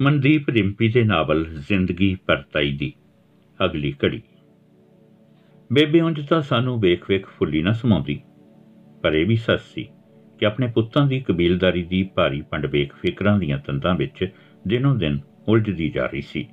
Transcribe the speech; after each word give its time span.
ਮਨਦੀਪ 0.00 0.48
ਰਿੰਪੀ 0.48 0.88
ਦੇ 0.88 1.04
ਨਾਵਲ 1.04 1.44
ਜ਼ਿੰਦਗੀ 1.44 2.14
ਪਰਤਾਈ 2.14 2.76
ਦੀ। 2.76 2.92
ਅਗਲੀ 3.64 3.94
ਘੜੀ। 4.04 4.22
ਬੇਬੇ 5.72 6.00
ਉਂਝ 6.00 6.28
ਤਾਂ 6.28 6.42
ਸਾਨੂੰ 6.42 6.80
ਵੇਖ-ਵੇਖ 6.80 7.26
ਫੁੱਲੀ 7.26 7.62
ਨਾ 7.62 7.72
ਸਮਾਉਂਦੀ। 7.72 8.22
ਪਰ 9.02 9.14
ਇਹ 9.14 9.26
ਵੀ 9.26 9.36
ਸੱਚ 9.36 9.60
ਸੀ 9.60 9.88
ਕਿ 10.38 10.46
ਆਪਣੇ 10.46 10.66
ਪੁੱਤਾਂ 10.66 11.06
ਦੀ 11.06 11.20
ਕਬੀਲਦਾਰੀ 11.20 11.82
ਦੀ 11.82 12.02
ਭਾਰੀ 12.02 12.42
ਪੰਡ 12.42 12.66
ਵੇਖ 12.66 12.94
ਫਿਕਰਾਂ 12.94 13.38
ਦੀਆਂ 13.38 13.58
ਤੰਦਾਂ 13.58 13.94
ਵਿੱਚ 13.94 14.28
ਦਿਨੋਂ 14.68 14.94
ਦਿਨ 14.94 15.18
ਉਲਝਦੀ 15.48 15.90
ਜਾ 15.90 16.06
ਰਹੀ 16.06 16.22
ਸੀ। 16.22 16.48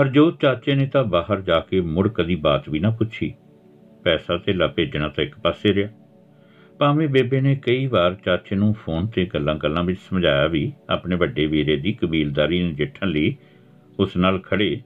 ਹਰਜੋਤ 0.00 0.40
ਚਾਚੇ 0.40 0.74
ਨੇ 0.74 0.86
ਤਾਂ 0.86 1.04
ਬਾਹਰ 1.04 1.40
ਜਾ 1.40 1.60
ਕੇ 1.60 1.80
ਮੁੜ 1.80 2.08
ਕਦੀ 2.08 2.34
ਬਾਤ 2.34 2.68
ਵੀ 2.68 2.78
ਨਾ 2.78 2.90
ਪੁੱਛੀ। 2.90 3.34
ਪੈਸਾ 4.04 4.36
ਤੇ 4.36 4.52
ਲਾ 4.52 4.66
ਭੇਜਣਾ 4.66 5.08
ਤਾਂ 5.08 5.24
ਇੱਕ 5.24 5.38
ਪਾਸੇ 5.38 5.74
ਰਿਹਾ। 5.74 5.88
ਭਾਵੇਂ 6.78 7.08
ਬੇਬੇ 7.08 7.40
ਨੇ 7.40 7.56
ਕਈ 7.56 7.86
ਵਾਰ 7.86 8.14
ਚਾਚੇ 8.14 8.56
ਨੂੰ 8.56 8.74
ਫੋਨ 8.74 9.06
ਤੇ 9.06 9.24
ਗੱਲਾਂ-ਗੱਲਾਂ 9.24 9.84
ਵਿੱਚ 9.84 10.00
ਸਮਝਾਇਆ 10.00 10.46
ਵੀ, 10.46 10.72
ਆਪਣੇ 10.90 11.16
ਵੱਡੇ 11.16 11.46
ਵੀਰੇ 11.46 11.76
ਦੀ 11.76 11.92
ਕਬੀਲਦਾਰੀ 11.92 12.62
ਨੂੰ 12.62 12.74
ਜਿੱਠਣ 12.74 13.08
ਲਈ 13.08 13.36
ਉਸ 14.00 14.16
ਨਾਲ 14.16 14.38
ਖੜੇ 14.38 14.80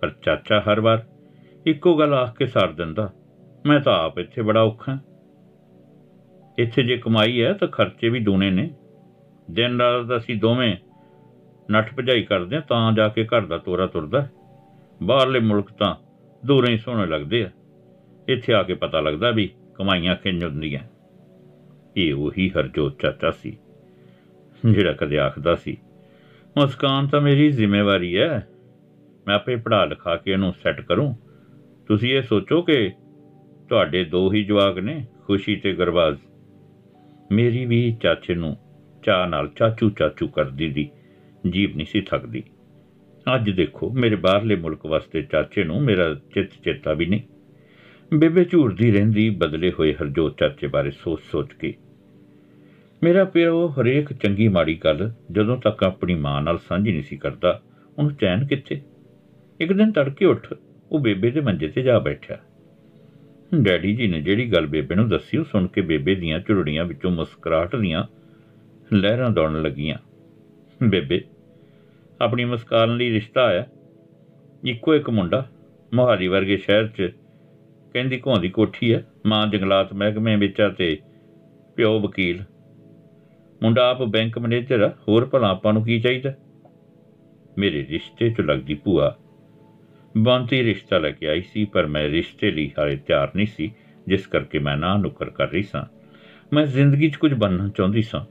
ਪਰ 0.00 0.10
ਚਾਚਾ 0.22 0.60
ਹਰ 0.60 0.80
ਵਾਰ 0.80 1.04
ਇੱਕੋ 1.66 1.98
ਗੱਲ 1.98 2.14
ਆਖ 2.14 2.36
ਕੇ 2.36 2.46
ਸਾਰ 2.46 2.72
ਦਿੰਦਾ, 2.72 3.12
ਮੈਂ 3.66 3.80
ਤਾਂ 3.80 4.04
ਆਪ 4.04 4.18
ਇੱਥੇ 4.18 4.42
ਬੜਾ 4.42 4.62
ਔਖਾ 4.62 4.98
ਇੱਥੇ 6.58 6.82
ਜੇ 6.82 6.96
ਕਮਾਈ 6.96 7.42
ਹੈ 7.42 7.52
ਤਾਂ 7.52 7.68
ਖਰਚੇ 7.68 8.08
ਵੀ 8.08 8.20
ਦੂਨੇ 8.20 8.50
ਨੇ। 8.50 8.70
ਦਿਨ 9.50 9.80
ਰਾਤ 9.80 10.16
ਅਸੀਂ 10.16 10.36
ਦੋਵੇਂ 10.36 10.76
ਨੱਠ 11.70 11.94
ਭਜਾਈ 11.94 12.22
ਕਰਦੇ 12.22 12.60
ਤਾਂ 12.60 12.92
ਜਾ 12.92 13.08
ਕੇ 13.08 13.24
ਘਰ 13.24 13.46
ਦਾ 13.46 13.58
ਤੋਰਾ 13.58 13.86
ਤੁਰਦਾ 13.86 14.28
ਬਾਹਰਲੇ 15.02 15.40
ਮੁਲਕ 15.40 15.70
ਤਾਂ 15.70 15.94
ਦੂਰੇ 16.46 16.72
ਹੀ 16.72 16.78
ਸੋਹਣੇ 16.78 17.06
ਲੱਗਦੇ 17.06 17.44
ਆ। 17.44 17.50
ਇੱਥੇ 18.28 18.54
ਆ 18.54 18.62
ਕੇ 18.62 18.74
ਪਤਾ 18.74 19.00
ਲੱਗਦਾ 19.00 19.30
ਵੀ 19.30 19.50
ਕਮਾਈਆਂ 19.74 20.16
ਕਿੰਜ 20.16 20.44
ਹੁੰਦੀਆਂ। 20.44 20.80
ਇਹ 21.96 22.14
ਉਹੀ 22.14 22.50
ਹਰਜੋਤ 22.50 23.00
ਚਾਚਾ 23.02 23.30
ਸੀ। 23.30 23.58
ਜਿਹੜਾ 24.70 24.92
ਕਦੇ 24.92 25.18
ਆਖਦਾ 25.18 25.54
ਸੀ, 25.54 25.76
ਮੁਸਕਾਨ 26.58 27.06
ਤਾਂ 27.06 27.20
ਮੇਰੀ 27.20 27.50
ਜ਼ਿੰਮੇਵਾਰੀ 27.50 28.18
ਹੈ। 28.18 28.48
ਮੈਂ 29.26 29.34
ਆਪੇ 29.34 29.56
ਪੜਾ 29.56 29.84
ਲਿਖਾ 29.84 30.16
ਕੇ 30.16 30.32
ਇਹਨੂੰ 30.32 30.54
ਸੈੱਟ 30.62 30.80
ਕਰੂੰ। 30.80 31.16
ਤੁਸੀਂ 31.88 32.16
ਇਹ 32.16 32.22
ਸੋਚੋ 32.22 32.62
ਕਿ 32.62 32.92
ਤੁਹਾਡੇ 33.68 34.04
ਦੋ 34.04 34.32
ਹੀ 34.32 34.44
ਜਵਾਕ 34.44 34.78
ਨੇ, 34.78 35.06
ਖੁਸ਼ੀ 35.24 35.56
ਤੇ 35.56 35.72
ਗਰਬਾਜ਼। 35.72 36.18
ਮੇਰੀ 37.32 37.66
ਵੀ 37.66 37.96
ਚਾਚੇ 38.02 38.34
ਨੂੰ 38.34 38.56
ਚਾਹ 39.02 39.26
ਨਾਲ 39.26 39.48
ਚਾਚੂ 39.48 39.90
ਚਾਚੂ 39.90 40.28
ਕਰਦੀ 40.28 40.68
ਦੀ 40.68 40.90
ਜੀਬ 41.50 41.76
ਨਹੀਂ 41.76 41.86
ਸੀ 41.86 42.00
ਥੱਕਦੀ। 42.00 42.42
ਅੱਜ 43.34 43.50
ਦੇਖੋ, 43.50 43.90
ਮੇਰੇ 43.90 44.16
ਬਾਹਰਲੇ 44.16 44.56
ਮੁਲਕ 44.56 44.86
ਵਾਸਤੇ 44.86 45.22
ਚਾਚੇ 45.22 45.64
ਨੂੰ 45.64 45.82
ਮੇਰਾ 45.82 46.14
ਚਿੱਤ 46.14 46.50
ਚੇਤਾ 46.64 46.92
ਵੀ 46.92 47.06
ਨਹੀਂ। 47.06 47.20
ਬੇਬੇ 48.14 48.44
ਝੂਰਦੀ 48.44 48.92
ਰਹਿੰਦੀ, 48.92 49.30
ਬਦਲੇ 49.30 49.72
ਹੋਏ 49.78 49.94
ਹਰਜੋਤ 49.94 50.38
ਚਾਚੇ 50.38 50.66
ਬਾਰੇ 50.66 50.90
ਸੋਚ-ਸੋਚ 50.90 51.52
ਕੇ 51.52 51.74
ਮੇਰਾ 53.02 53.24
ਪਿਓ 53.24 53.66
ਹਰੇਕ 53.68 54.12
ਚੰਗੀ 54.12 54.48
ਮਾੜੀ 54.48 54.74
ਗੱਲ 54.74 55.10
ਜਦੋਂ 55.32 55.56
ਤੱਕ 55.56 55.82
ਆਪਣੀ 55.84 56.14
ਮਾਂ 56.14 56.40
ਨਾਲ 56.42 56.58
ਸਾਂਝੀ 56.58 56.92
ਨਹੀਂ 56.92 57.02
ਸੀ 57.02 57.16
ਕਰਦਾ, 57.16 57.60
ਉਹਨੂੰ 57.98 58.14
ਚੈਨ 58.14 58.46
ਕਿੱਥੇ? 58.46 58.80
ਇੱਕ 59.60 59.72
ਦਿਨ 59.72 59.92
ਤੜਕੇ 59.92 60.24
ਉੱਠ 60.24 60.52
ਉਹ 60.92 61.00
ਬੇਬੇ 61.00 61.30
ਦੇ 61.30 61.40
ਮੰਜੇ 61.40 61.68
ਤੇ 61.68 61.82
ਜਾ 61.82 61.98
ਬੈਠਿਆ। 61.98 62.38
ਡੈਡੀ 63.54 63.94
ਜੀ 63.96 64.06
ਨੇ 64.06 64.20
ਜਿਹੜੀ 64.20 64.52
ਗੱਲ 64.52 64.66
ਬੇਬੇ 64.66 64.94
ਨੂੰ 64.94 65.08
ਦੱਸੀ, 65.08 65.36
ਉਹ 65.36 65.44
ਸੁਣ 65.44 65.66
ਕੇ 65.66 65.80
ਬੇਬੇ 65.80 66.14
ਦੀਆਂ 66.14 66.40
ਝੁਰੜੀਆਂ 66.40 66.84
ਵਿੱਚੋਂ 66.84 67.10
ਮੁਸਕਰਾਹਟ 67.10 67.76
ਦੀਆਂ 67.76 68.04
ਲਹਿਰਾਂ 68.92 69.30
ਦੌੜਨ 69.30 69.62
ਲੱਗੀਆਂ। 69.62 69.98
ਬੇਬੇ, 70.82 71.20
ਆਪਣੀ 72.20 72.44
ਮੁਸਕਾਨ 72.44 72.96
ਲਈ 72.96 73.10
ਰਿਸ਼ਤਾ 73.10 73.44
ਆਇਆ। 73.44 73.66
ਇੱਕੋ 74.64 74.94
ਇੱਕ 74.94 75.10
ਮੁੰਡਾ 75.10 75.46
ਮੋਹਾਲੀ 75.94 76.28
ਵਰਗੇ 76.28 76.56
ਸ਼ਹਿਰ 76.56 76.86
'ਚ 76.88 77.12
ਕਹਿੰਦੀ 77.92 78.20
ਘੋਂਦੀ 78.26 78.48
ਕੋਠੀ 78.48 78.94
ਹੈ, 78.94 79.04
ਮਾਂ 79.26 79.46
ਜੰਗਲਾਤ 79.46 79.92
ਮਹਿਕਮੇ 79.92 80.36
ਵਿੱਚ 80.36 80.60
ਆ 80.60 80.68
ਤੇ 80.68 80.98
ਪਿਓ 81.76 81.98
ਵਕੀਲ 82.00 82.42
ਮੁੰਡਾ 83.62 83.90
ਆਪ 83.90 84.02
ਬੈਂਕ 84.02 84.38
ਮੈਨੇਜਰ 84.38 84.82
ਆ, 84.82 84.88
ਹੋਰ 85.08 85.26
ਭਲਾ 85.26 85.50
ਆਪਾਂ 85.50 85.72
ਨੂੰ 85.72 85.84
ਕੀ 85.84 86.00
ਚਾਹੀਦਾ? 86.00 86.32
ਮੇਰੇ 87.58 87.86
ਰਿਸ਼ਤੇ 87.90 88.30
'ਚ 88.30 88.40
ਲੱਗਦੀ 88.40 88.74
ਭੂਆ। 88.74 89.16
ਬੰਤੀ 90.16 90.62
ਰਿਸ਼ਤਾ 90.62 90.98
ਲੈ 90.98 91.10
ਕੇ 91.10 91.28
ਆਈ 91.28 91.42
ਸੀ, 91.42 91.64
ਪਰ 91.64 91.86
ਮੈਂ 91.86 92.08
ਰਿਸ਼ਤੇ 92.08 92.50
ਲਈ 92.50 92.72
ਹਾਲੇ 92.78 92.96
ਤਿਆਰ 92.96 93.30
ਨਹੀਂ 93.36 93.46
ਸੀ, 93.46 93.74
ਜਿਸ 94.06 94.26
ਕਰਕੇ 94.26 94.58
ਮੈਂ 94.58 94.76
ਨਾ 94.76 94.96
ਨੁਕਰ 94.96 95.30
ਕਰ 95.30 95.48
ਰਹੀ 95.48 95.62
ਸਾਂ। 95.62 95.84
ਮੈਂ 96.52 96.66
ਜ਼ਿੰਦਗੀ 96.66 97.10
'ਚ 97.10 97.16
ਕੁਝ 97.16 97.34
ਬਣਨਾ 97.34 97.68
ਚਾਹੁੰਦੀ 97.68 98.02
ਸਾਂ। 98.02 98.24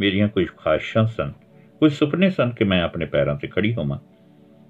ਮੇਰੀਆਂ 0.00 0.28
ਕੁਝ 0.28 0.46
ਖਾਹਿਸ਼ਾਂ 0.56 1.06
ਸਨ। 1.06 1.32
ਕੁਝ 1.78 1.92
ਸੁਪਨੇ 1.92 2.30
ਸਨ 2.30 2.50
ਕਿ 2.50 2.64
ਮੈਂ 2.64 2.82
ਆਪਣੇ 2.82 3.06
ਪੈਰਾਂ 3.06 3.36
ਤੇ 3.36 3.48
ਖੜੀ 3.48 3.74
ਹੋਵਾਂ। 3.74 3.98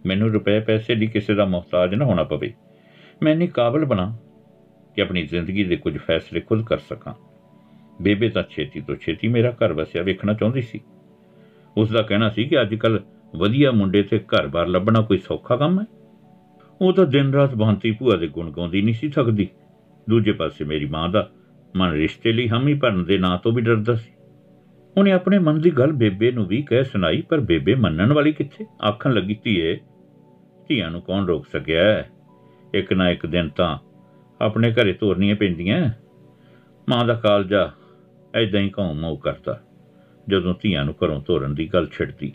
ਮੈਨੂੰ 0.07 0.31
ਰੁਪਏ 0.31 0.61
ਪੈਸੇ 0.61 0.95
ਲਈ 0.95 1.07
ਕਿਸੇ 1.07 1.35
ਦਾ 1.35 1.45
ਮੁਹਤਾਜ 1.45 1.95
ਨਾ 1.95 2.05
ਹੋਣਾ 2.05 2.25
ਪਵੇ। 2.25 2.55
ਮੈਂ 3.23 3.37
ਨਹੀਂ 3.37 3.49
ਕਾਬਲ 3.49 3.85
ਬਣਾ 3.85 4.17
ਕਿ 4.95 5.03
ਆਪਣੀ 5.03 5.23
ਜ਼ਿੰਦਗੀ 5.23 5.65
ਦੇ 5.65 5.77
ਕੁਝ 5.77 5.99
ਫੈਸਲੇ 5.99 6.41
ਖੁਦ 6.41 6.67
ਕਰ 6.67 6.79
ਸਕਾਂ। 6.79 7.15
ਬੇਬੇ 8.01 8.29
ਤਾਂ 8.29 8.43
ਛੇਤੀ 8.51 8.81
ਤੋਂ 8.81 8.97
ਛੇਤੀ 8.97 9.29
ਮੇਰਾ 9.29 9.51
ਘਰ 9.51 9.73
ਵਸਿਆ 9.73 10.03
ਵੇਖਣਾ 10.03 10.35
ਚਾਹੁੰਦੀ 10.35 10.63
ਸੀ। 10.63 10.81
ਉਸ 11.77 11.91
ਦਾ 11.91 12.03
ਕਹਿਣਾ 12.03 12.29
ਸੀ 12.29 12.45
ਕਿ 12.45 12.61
ਅੱਜ 12.61 12.75
ਕੱਲ 12.75 13.01
ਵਧੀਆ 13.37 13.71
ਮੁੰਡੇ 13.71 14.03
ਤੇ 14.03 14.19
ਘਰ-ਬਾਰ 14.19 14.67
ਲੱਭਣਾ 14.67 15.01
ਕੋਈ 15.01 15.19
ਸੌਖਾ 15.19 15.57
ਕੰਮ 15.57 15.81
ਹੈ। 15.81 15.87
ਉਹ 16.81 16.93
ਤਾਂ 16.93 17.07
ਦਿਨ 17.07 17.35
ਰਾਤ 17.35 17.55
ਬੰਤੀ 17.55 17.91
ਭੂਆ 17.91 18.17
ਦੇ 18.17 18.27
ਗੁਣ 18.27 18.51
ਗਾਉਂਦੀ 18.51 18.83
ਨਹੀਂ 18.83 18.95
ਸੀ 18.95 19.09
ਥੱਕਦੀ। 19.09 19.49
ਦੂਜੇ 20.11 20.33
ਪਾਸੇ 20.33 20.65
ਮੇਰੀ 20.65 20.85
ਮਾਂ 20.85 21.09
ਦਾ 21.09 21.31
ਮਨ 21.77 21.91
ਰਿਸ਼ਤੇ 21.91 22.33
ਲਈ 22.33 22.49
ਹਾਮੀ 22.49 22.75
ਭਰਨ 22.75 23.05
ਦੇ 23.05 23.19
ਨਾਂ 23.19 23.39
ਤੋਂ 23.39 23.53
ਵੀ 23.53 23.63
ਡਰਦਾ 23.63 23.95
ਸੀ। 23.95 24.11
ਉਹਨੇ 24.97 25.13
ਆਪਣੇ 25.13 25.39
ਮਨ 25.39 25.61
ਦੀ 25.61 25.71
ਗੱਲ 25.71 25.93
ਬੇਬੇ 25.93 26.31
ਨੂੰ 26.31 26.47
ਵੀ 26.47 26.63
ਕਹਿ 26.63 26.85
ਸੁਣਾਈ, 26.85 27.23
ਪਰ 27.23 27.41
ਬੇਬੇ 27.41 27.75
ਮੰਨਣ 27.75 28.13
ਵਾਲੀ 28.13 28.33
ਕਿੱਥੇ? 28.33 28.67
ਆਖਣ 28.89 29.13
ਲੱਗੀ, 29.13 29.39
ਧੀਏ, 29.45 29.81
ਧੀਆਂ 30.69 30.91
ਨੂੰ 30.91 31.03
ਕੌਣ 31.03 31.27
ਰੋਕ 31.27 31.47
ਸਕਿਆ 31.47 32.05
ਇੱਕ 32.75 32.93
ਨਾ 32.93 33.11
ਇੱਕ 33.11 33.27
ਦਿਨ 33.27 33.49
ਤਾਂ 33.49 33.79
ਆਪਣੇ 34.41 34.73
ਘਰੇ 34.73 34.93
ਤੋਰਨੀਆਂ 34.93 35.37
ਪੈਂਦੀਆਂ 35.37 35.91
ਮਾਂ 36.89 37.05
ਦਾ 37.05 37.15
ਕਾਲਜਾ 37.15 37.73
ਐਦਾਂ 38.35 38.61
ਹੀ 38.61 38.71
ਘਾਉ 38.79 38.95
ਮਾਉ 38.95 39.17
ਕਰਦਾ 39.17 39.61
ਜਦੋਂ 40.29 40.55
ਧੀਆਂ 40.63 40.85
ਨੂੰ 40.85 40.95
ਘਰੋਂ 41.05 41.21
ਤੋਰਨ 41.21 41.55
ਦੀ 41.55 41.69
ਗੱਲ 41.75 41.87
ਛਿੜਦੀ 41.87 42.33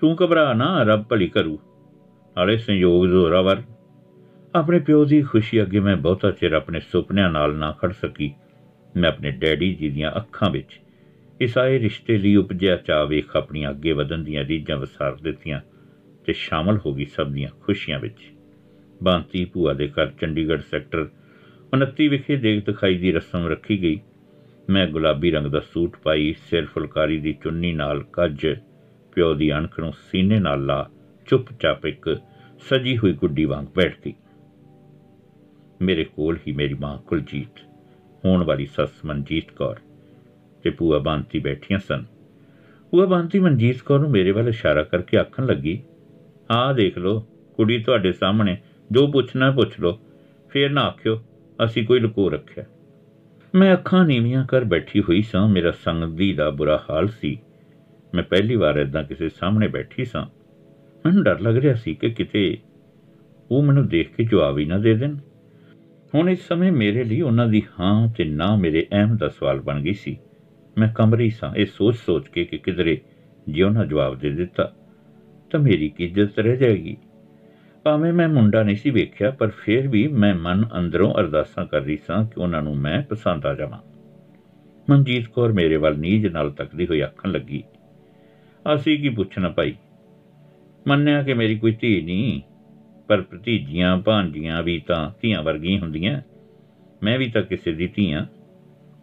ਤੂੰ 0.00 0.16
ਘਬਰਾ 0.24 0.52
ਨਾ, 0.52 0.82
ਰੱਬ 0.82 1.02
ਭਲੀ 1.02 1.28
ਕਰੂ। 1.28 1.58
ਨਾਲੇ 2.36 2.56
ਸੰਯੋਗ 2.56 3.06
ਜ਼ੋਰਾਵਰ 3.06 3.62
ਆਪਣੇ 4.54 4.78
ਪਿਓ 4.78 5.04
ਦੀ 5.04 5.22
ਖੁਸ਼ੀ 5.22 5.62
ਅੱਗੇ 5.62 5.80
ਮੈਂ 5.80 5.96
ਬਹੁਤਾ 5.96 6.30
ਚਿਰ 6.30 6.52
ਆਪਣੇ 6.52 6.80
ਸੁਪਨਿਆਂ 6.80 7.30
ਨਾਲ 7.30 7.54
ਨਾ 7.54 7.72
ਖੜ 7.72 7.92
ਸਕੀ। 7.92 8.34
ਮੈਂ 8.96 9.08
ਆਪਣੇ 9.08 9.30
ਡੈਡੀ 9.30 9.74
ਜੀ 9.74 9.90
ਦੀਆਂ 9.90 10.12
ਅੱਖਾਂ 10.16 10.50
ਵਿੱਚ 10.50 10.80
ਇਸ 11.40 11.58
ਆਏ 11.58 11.78
ਰਿਸ਼ਤੇ 11.78 12.18
ਲਈ 12.18 12.36
ਉਪਜਿਆ 12.36 12.76
ਚਾਹ 12.76 13.06
ਵੇਖ 13.06 13.36
ਆਪਣੀਆਂ 13.36 13.70
ਅੱਗੇ 13.70 13.92
ਵਧਣ 13.92 14.18
ਦੀਆਂ 14.18 14.44
ਰੀਝਾਂ 14.44 14.76
ਵਸਾਰ 14.76 15.14
ਦਿੱਤੀਆਂ 15.14 15.60
ਤੇ 16.26 16.32
ਸ਼ਾਮਲ 16.32 16.78
ਹੋ 16.86 16.94
ਗਈ 16.94 17.04
ਸਭ 17.04 17.28
ਦੀਆਂ 17.28 17.48
ਖੁਸ਼ੀਆਂ 17.60 17.98
ਵਿੱਚ। 17.98 18.32
ਬਾਂਤੀ 19.02 19.44
ਭੂਆ 19.44 19.72
ਦੇ 19.72 19.88
ਘਰ 19.88 20.06
ਚੰਡੀਗੜ੍ਹ 20.06 20.62
ਸੈਕਟਰ 20.70 21.08
29 21.76 22.08
ਵਿਖੇ 22.08 22.36
ਦੇਖ 22.36 22.66
ਦਿਖਾਈ 22.66 22.98
ਦੀ 22.98 23.12
ਰਸਮ 23.12 23.46
ਰੱਖੀ 23.46 23.82
ਗਈ। 23.82 24.00
ਮੈਂ 24.70 24.86
ਗੁਲਾਬੀ 24.86 25.30
ਰੰਗ 25.30 25.46
ਦਾ 25.46 25.60
ਸੂਟ 25.60 25.96
ਪਾਈ, 25.96 26.34
ਸਿਰ 26.50 26.66
ਫੁਲਕਾਰੀ 26.66 27.18
ਦੀ 27.20 27.32
ਚੁੰਨੀ 27.32 27.72
ਨਾਲ 27.72 28.02
ਕੱਜ, 28.02 28.56
ਪਿਓ 29.14 29.34
ਦੀ 29.34 29.52
ਅਣਖ 29.52 29.80
ਨੂੰ 29.80 29.92
ਸੀਨੇ 29.92 30.38
ਨਾਲ 30.38 30.66
ਲਾ, 30.66 30.90
ਚੁੱਪਚਾਪ 31.26 31.86
ਇੱਕ 31.86 32.16
ਸਜੀ 32.68 32.98
ਹੋਈ 32.98 33.12
ਗੁੱਡੀ 33.12 33.44
ਵਾਂਗ 33.44 33.66
ਬੈਠ 33.66 34.00
ਗਈ 34.06 34.14
ਮੇਰੇ 35.82 36.04
ਕੋਲ 36.04 36.38
ਹੀ 36.46 36.52
ਮੇਰੀ 36.52 36.74
ਮਾਂ 36.74 36.98
ਕੁਲਜੀਤ, 36.98 37.60
ਹੋਣ 38.24 38.44
ਵਾਲੀ 38.44 38.66
ਸੱਸ 38.66 39.04
ਮਨਜੀਤ 39.04 39.50
ਕੌਰ 39.50 39.76
ਤੇ 40.62 40.70
ਪੂਆ 40.70 40.98
ਬੰਤੀ 40.98 41.38
ਬੈਠੀਆਂ 41.38 41.78
ਸਨ। 41.78 42.04
ਪੂਆ 42.90 43.06
ਬੰਤੀ 43.06 43.38
ਮਨਜੀਤ 43.38 43.82
ਕੌਰ 43.82 43.98
ਨੂੰ 43.98 44.10
ਮੇਰੇ 44.10 44.30
ਵੱਲ 44.30 44.48
ਇਸ਼ਾਰਾ 44.48 44.82
ਕਰਕੇ 44.82 45.18
ਆਖਣ 45.18 45.46
ਲੱਗੀ, 45.46 45.82
ਆਹ 46.50 46.74
ਦੇਖ 46.74 46.98
ਲਓ, 46.98 47.26
ਕੁੜੀ 47.56 47.78
ਤੁਹਾਡੇ 47.78 48.12
ਸਾਹਮਣੇ, 48.12 48.56
ਜੋ 48.92 49.06
ਪੁੱਛਣਾ 49.06 49.50
ਪੁੱਛ 49.50 49.80
ਲਓ। 49.80 49.98
ਫੇਰ 50.50 50.70
ਨਾ 50.70 50.82
ਆਖਿਓ, 50.82 51.22
ਅਸੀਂ 51.64 51.86
ਕੋਈ 51.86 52.00
ਲੁਕੋ 52.00 52.30
ਰੱਖਿਆ। 52.30 52.64
ਮੈਂ 53.56 53.72
ਅੱਖਾਂ 53.72 54.04
ਨੀਵੀਆਂ 54.04 54.46
ਕਰ 54.46 54.64
ਬੈਠੀ 54.64 55.00
ਹੋਈ 55.00 55.22
ਸਾਂ। 55.22 55.48
ਮੇਰਾ 55.48 55.70
ਸੰਗਦੀ 55.70 56.32
ਦਾ 56.32 56.50
ਬੁਰਾ 56.50 56.84
ਹਾਲ 56.90 57.08
ਸੀ। 57.08 57.40
ਮੈਂ 58.14 58.22
ਪਹਿਲੀ 58.22 58.56
ਵਾਰ 58.56 58.76
ਇਦਾਂ 58.76 59.04
ਕਿਸੇ 59.04 59.28
ਸਾਹਮਣੇ 59.28 59.68
ਬੈਠੀ 59.68 60.04
ਸਾਂ। 60.04 60.26
ਮੈਨੂੰ 61.06 61.24
ਡਰ 61.24 61.40
ਲੱਗ 61.40 61.56
ਰਿਹਾ 61.56 61.74
ਸੀ 61.74 61.94
ਕਿ 61.94 62.10
ਕਿਤੇ 62.10 62.58
ਉਹ 63.50 63.62
ਮੈਨੂੰ 63.62 63.88
ਦੇਖ 63.88 64.16
ਕੇ 64.16 64.24
ਜਵਾਬ 64.24 64.58
ਹੀ 64.58 64.64
ਨਾ 64.64 64.78
ਦੇ 64.78 64.94
ਦੇਣ। 64.94 65.16
ਹੁਣ 66.14 66.30
ਇਸ 66.30 66.48
ਸਮੇਂ 66.48 66.72
ਮੇਰੇ 66.72 67.04
ਲਈ 67.04 67.20
ਉਹਨਾਂ 67.20 67.46
ਦੀ 67.46 67.62
ਹਾਂ 67.80 68.08
ਤੇ 68.08 68.24
ਨਾ 68.24 68.56
ਮੇਰੇ 68.56 68.86
ਅਹਿਮ 68.92 69.16
ਦਾ 69.16 69.28
ਸਵਾਲ 69.28 69.60
ਬਣ 69.60 69.80
ਗਈ 69.80 69.92
ਸੀ। 69.92 70.18
ਮੈਂ 70.78 70.88
ਕਮਰੀ 70.88 71.30
ਸਾਂ। 71.30 71.54
ਇਹ 71.54 71.66
ਸੋਚ-ਸੋਚ 71.66 72.28
ਕੇ 72.28 72.44
ਕਿ 72.44 72.58
ਕਿਧਰੇ 72.58 73.00
ਜੇ 73.48 73.62
ਉਹਨਾਂ 73.62 73.86
ਜਵਾਬ 73.86 74.18
ਦੇ 74.18 74.30
ਦਿੱਤਾ 74.30 74.72
ਤਾਂ 75.50 75.60
ਮੇਰੀ 75.60 75.88
ਕੀ 75.88 76.04
ਇੱਜ਼ਤ 76.04 76.38
ਰਹਿ 76.38 76.56
ਜਾਏਗੀ? 76.56 76.96
ਭਾਵੇਂ 77.86 78.12
ਮੈਂ 78.12 78.28
ਮੁੰਡਾ 78.28 78.62
ਨਹੀਂ 78.62 78.76
ਸੀ 78.76 78.90
ਵੇਖਿਆ, 78.90 79.30
ਪਰ 79.30 79.48
ਫਿਰ 79.56 79.86
ਵੀ 79.88 80.06
ਮੈਂ 80.08 80.34
ਮਨ 80.34 80.64
ਅੰਦਰੋਂ 80.78 81.12
ਅਰਦਾਸਾਂ 81.14 81.64
ਕਰ 81.66 81.80
ਰਹੀ 81.80 81.96
ਸਾਂ 81.96 82.24
ਕਿ 82.24 82.40
ਉਹਨਾਂ 82.40 82.62
ਨੂੰ 82.62 82.74
ਮੈਂ 82.76 83.00
ਪਸੰਦ 83.02 83.46
ਆ 83.46 83.52
ਜਾਵਾਂ। 83.54 83.78
ਮਨਜੀਤ 84.88 85.28
ਕੌਰ 85.28 85.52
ਮੇਰੇ 85.52 85.76
ਵੱਲ 85.76 85.98
ਨੀਜ 85.98 86.26
ਨਾਲ 86.26 86.50
ਤੱਕਦੀ 86.50 86.86
ਹੋਈ 86.86 87.00
ਆਖਣ 87.00 87.30
ਲੱਗੀ, 87.32 87.62
ਅਸੀਂ 88.64 88.98
ਕੀ 88.98 89.08
ਪੁੱਛਣਾ 89.08 89.48
ਭਾਈ? 89.48 89.74
ਮੰਨਿਆ 90.86 91.22
ਕਿ 91.22 91.34
ਮੇਰੀ 91.34 91.58
ਕੋਈ 91.58 91.76
ਧੀ 91.80 92.00
ਨਹੀਂ, 92.02 92.40
ਪਰ 93.08 93.22
ਭਤੀਜੀਆਂ 93.22 93.96
ਭਾਂਜੀਆਂ 93.98 94.62
ਵੀ 94.62 94.78
ਤਾਂ 94.78 95.10
ਧੀਆਂ 95.22 95.42
ਵਰਗੀਆਂ 95.42 95.80
ਹੁੰਦੀਆਂ। 95.80 96.20
ਮੈਂ 97.02 97.18
ਵੀ 97.18 97.30
ਤਾਂ 97.30 97.42
ਕਿਸੇ 97.42 97.72
ਦੀ 97.72 97.86
ਧੀਆਂ 97.86 98.26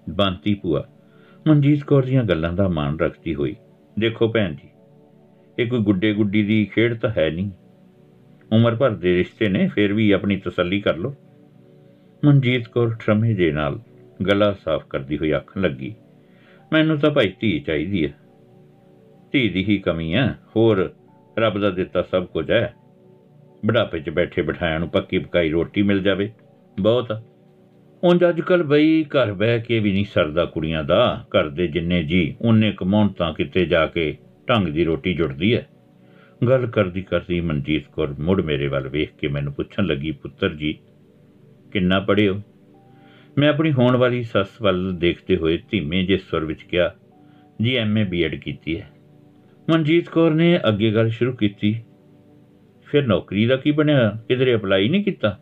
ਬੰਤੀ 0.10 0.54
ਭੂਆ। 0.54 0.86
ਮਨਜੀਤ 1.46 1.84
ਕੌਰ 1.84 2.06
ਦੀਆਂ 2.06 2.24
ਗੱਲਾਂ 2.24 2.54
ਦਾ 2.54 2.68
ਮਾਣ 2.70 3.00
ਰੱਖਦੀ 3.00 3.36
ਹੋਈ, 3.36 3.56
ਦੇਖੋ 3.98 4.32
ਭੈਣ 4.34 4.54
ਜੀ, 4.54 4.70
ਇਹ 5.58 5.68
ਕੋਈ 5.68 5.80
ਗੁੱਡੇ 5.80 6.14
ਗੁੱਡੀ 6.14 6.44
ਦੀ 6.44 6.64
ਖੇਡ 6.66 7.00
ਤਾਂ 7.00 7.10
ਹੈ 7.18 7.30
ਨਹੀਂ। 7.30 7.52
ਉਮਰ 8.54 8.76
ਭਰ 8.76 8.90
ਦੇ 8.90 9.16
ਰਿਸ਼ਤੇ 9.16 9.50
ਨੇ, 9.50 9.68
ਫਿਰ 9.68 9.94
ਵੀ 9.94 10.12
ਆਪਣੀ 10.12 10.36
ਤਸੱਲੀ 10.36 10.82
ਕਰ 10.82 10.98
ਲਓ। 10.98 11.16
ਮਨਜੀਤ 12.26 12.68
ਕੌਰ 12.68 12.94
ਠਰਮੇ 12.94 13.34
ਦੇ 13.34 13.52
ਨਾਲ 13.52 13.80
ਗਲਾ 14.28 14.52
ਸਾਫ਼ 14.54 14.86
ਕਰਦੀ 14.90 15.18
ਹੋਈ 15.18 15.32
ਆਖਣ 15.32 15.62
ਲੱਗੀ। 15.62 15.96
ਮੈਨੂੰ 16.74 16.98
ਤਾਂ 16.98 17.12
ਭਾਈ 17.12 17.34
ਧੀ 17.40 17.60
ਚਾਹੀਦੀ 17.60 18.06
ਹੈ 18.06 18.14
ਧੀ 19.32 19.50
ਦੀ 19.50 19.64
ਹੀ 19.64 19.78
ਕਮੀ 19.78 20.14
ਹੈ 20.14 20.38
ਹੋਰ 20.56 20.94
ਰੱਬ 21.40 21.60
ਦਾ 21.60 21.70
ਦਿੱਤਾ 21.70 22.02
ਸਭ 22.02 22.26
ਕੁਝ 22.26 22.52
ਹੈ 22.52 22.74
ਬੁਢਾਪੇ 23.66 24.00
'ਚ 24.00 24.10
ਬੈਠੇ 24.10 24.42
ਬਿਠਾਇਆਂ 24.42 24.80
ਨੂੰ 24.80 24.90
ਪੱਕੀ 24.90 25.20
ਪਕਾਈ 25.20 25.50
ਰੋਟੀ 25.50 25.82
ਮਿਲ 25.82 26.04
ਜਾਵੇ। 26.04 26.32
ਬਹੁਤ 26.80 27.12
ਆ। 27.12 27.22
ਉਂਝ 28.04 28.24
ਅੱਜ 28.30 28.42
ਕੱਲ 28.42 28.64
ਬਈ 28.64 29.04
ਘਰ 29.04 29.34
ਬਹਿ 29.34 29.62
ਕੇ 29.62 29.80
ਵੀ 29.80 29.92
ਨਹੀਂ 29.92 30.06
ਸਰਦਾ 30.14 30.46
ਕੁੜੀਆਂ 30.46 30.84
ਦਾ। 30.84 31.26
ਘਰ 31.30 31.50
ਦੇ 31.50 31.68
ਜਿੰਨੇ 31.68 32.04
ਜੀ 32.04 32.36
ਉਹਨੇ 32.42 32.72
ਕਮਾਉਣ 32.78 33.08
ਤਾਂ 33.08 33.34
ਕਿਤੇ 33.34 33.66
ਜਾ 33.66 33.86
ਕੇ 33.86 34.18
ਢੰਗ 34.50 34.68
ਦੀ 34.68 34.84
ਰੋਟੀ 34.84 35.14
ਜੁੜਦੀ 35.14 35.56
ਹੈ 35.56 35.68
ਗੱਲ 36.48 36.66
ਕਰਦੀ 36.68 37.02
ਕਰਦੀ 37.02 37.40
ਮਨਜੀਤ 37.42 37.84
ਕੌਰ 37.94 38.16
ਮੁੜ 38.20 38.42
ਮੇਰੇ 38.42 38.68
ਵੱਲ 38.68 38.88
ਵੇਖ 38.88 39.12
ਕੇ 39.18 39.28
ਮੈਨੂੰ 39.28 39.54
ਪੁੱਛਣ 39.54 39.86
ਲੱਗੀ, 39.86 40.12
ਪੁੱਤਰ 40.12 40.54
ਜੀ, 40.56 40.78
ਕਿੰਨਾ 41.72 42.00
ਪੜ੍ਹੇ 42.00 42.28
ਹੋ 42.30 42.42
ਮੈਂ 43.38 43.50
ਆਪਣੀ 43.50 43.72
ਹੋਣ 43.72 43.96
ਵਾਲੀ 43.96 44.24
ਸੱਸ 44.24 44.62
ਵੱਲ 44.62 44.94
ਦੇਖਦੇ 45.00 45.38
ਹੋਏ 45.38 45.58
ਧੀਮੇ 45.72 46.04
ਜਿਹੇ 46.04 46.18
ਸੁਰ 46.18 46.46
ਵਿੱਚ 46.46 46.64
ਕਿਹਾ, 46.64 46.94
ਜੀ 47.62 47.76
ਐਮਏ 47.76 48.04
ਬੀਐਡ 48.04 48.36
ਕੀਤੀ 48.36 48.80
ਹੈ। 48.80 48.90
ਮਨਜੀਤ 49.70 50.10
ਕੌਰ 50.10 50.32
ਨੇ 50.32 50.60
ਅੱਗੇ 50.68 50.92
ਗੱਲ 50.94 51.10
ਸ਼ੁਰੂ 51.10 51.34
ਕੀਤੀ, 51.34 51.76
ਫਿਰ 52.86 53.08
ਨੌਕਰੀ 53.08 53.46
ਦਾ 53.46 53.56
ਕੀ 53.56 53.72
ਬਣਿਆ? 53.72 54.10
ਕਿਧਰੇ 54.28 54.56
ਅਪਲਾਈ 54.56 54.90
ਨਹੀਂ 54.90 55.04
ਕੀਤਾ? 55.04 55.38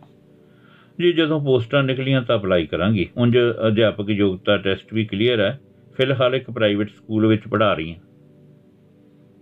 ਜੀ, 1.02 1.12
ਜਦੋਂ 1.14 1.40
ਪੋਸਟਾਂ 1.42 1.84
ਨਿਕਲੀਆਂ 1.84 2.22
ਤਾਂ 2.22 2.38
ਅਪਲਾਈ 2.38 2.66
ਕਰਾਂਗੀ। 2.68 3.10
ਉਂਝ 3.18 3.38
ਅਧਿਆਪਕ 3.68 4.10
ਯੋਗਤਾ 4.10 4.58
ਟੈਸਟ 4.58 4.94
ਵੀ 4.94 5.06
ਕਲੀਅਰ 5.06 5.40
ਹੈ। 5.40 5.60
ਫਿਲਹਾਲ 5.98 6.36
ਇੱਕ 6.36 6.52
ਪ੍ਰਾਈਵੇਟ 6.52 6.90
ਸਕੂਲ 6.90 7.26
ਵਿੱਚ 7.26 7.48
ਪੜ੍ਹਾ 7.48 7.74
ਰਹੀ 7.74 7.94
ਹਾਂ। 7.94 8.00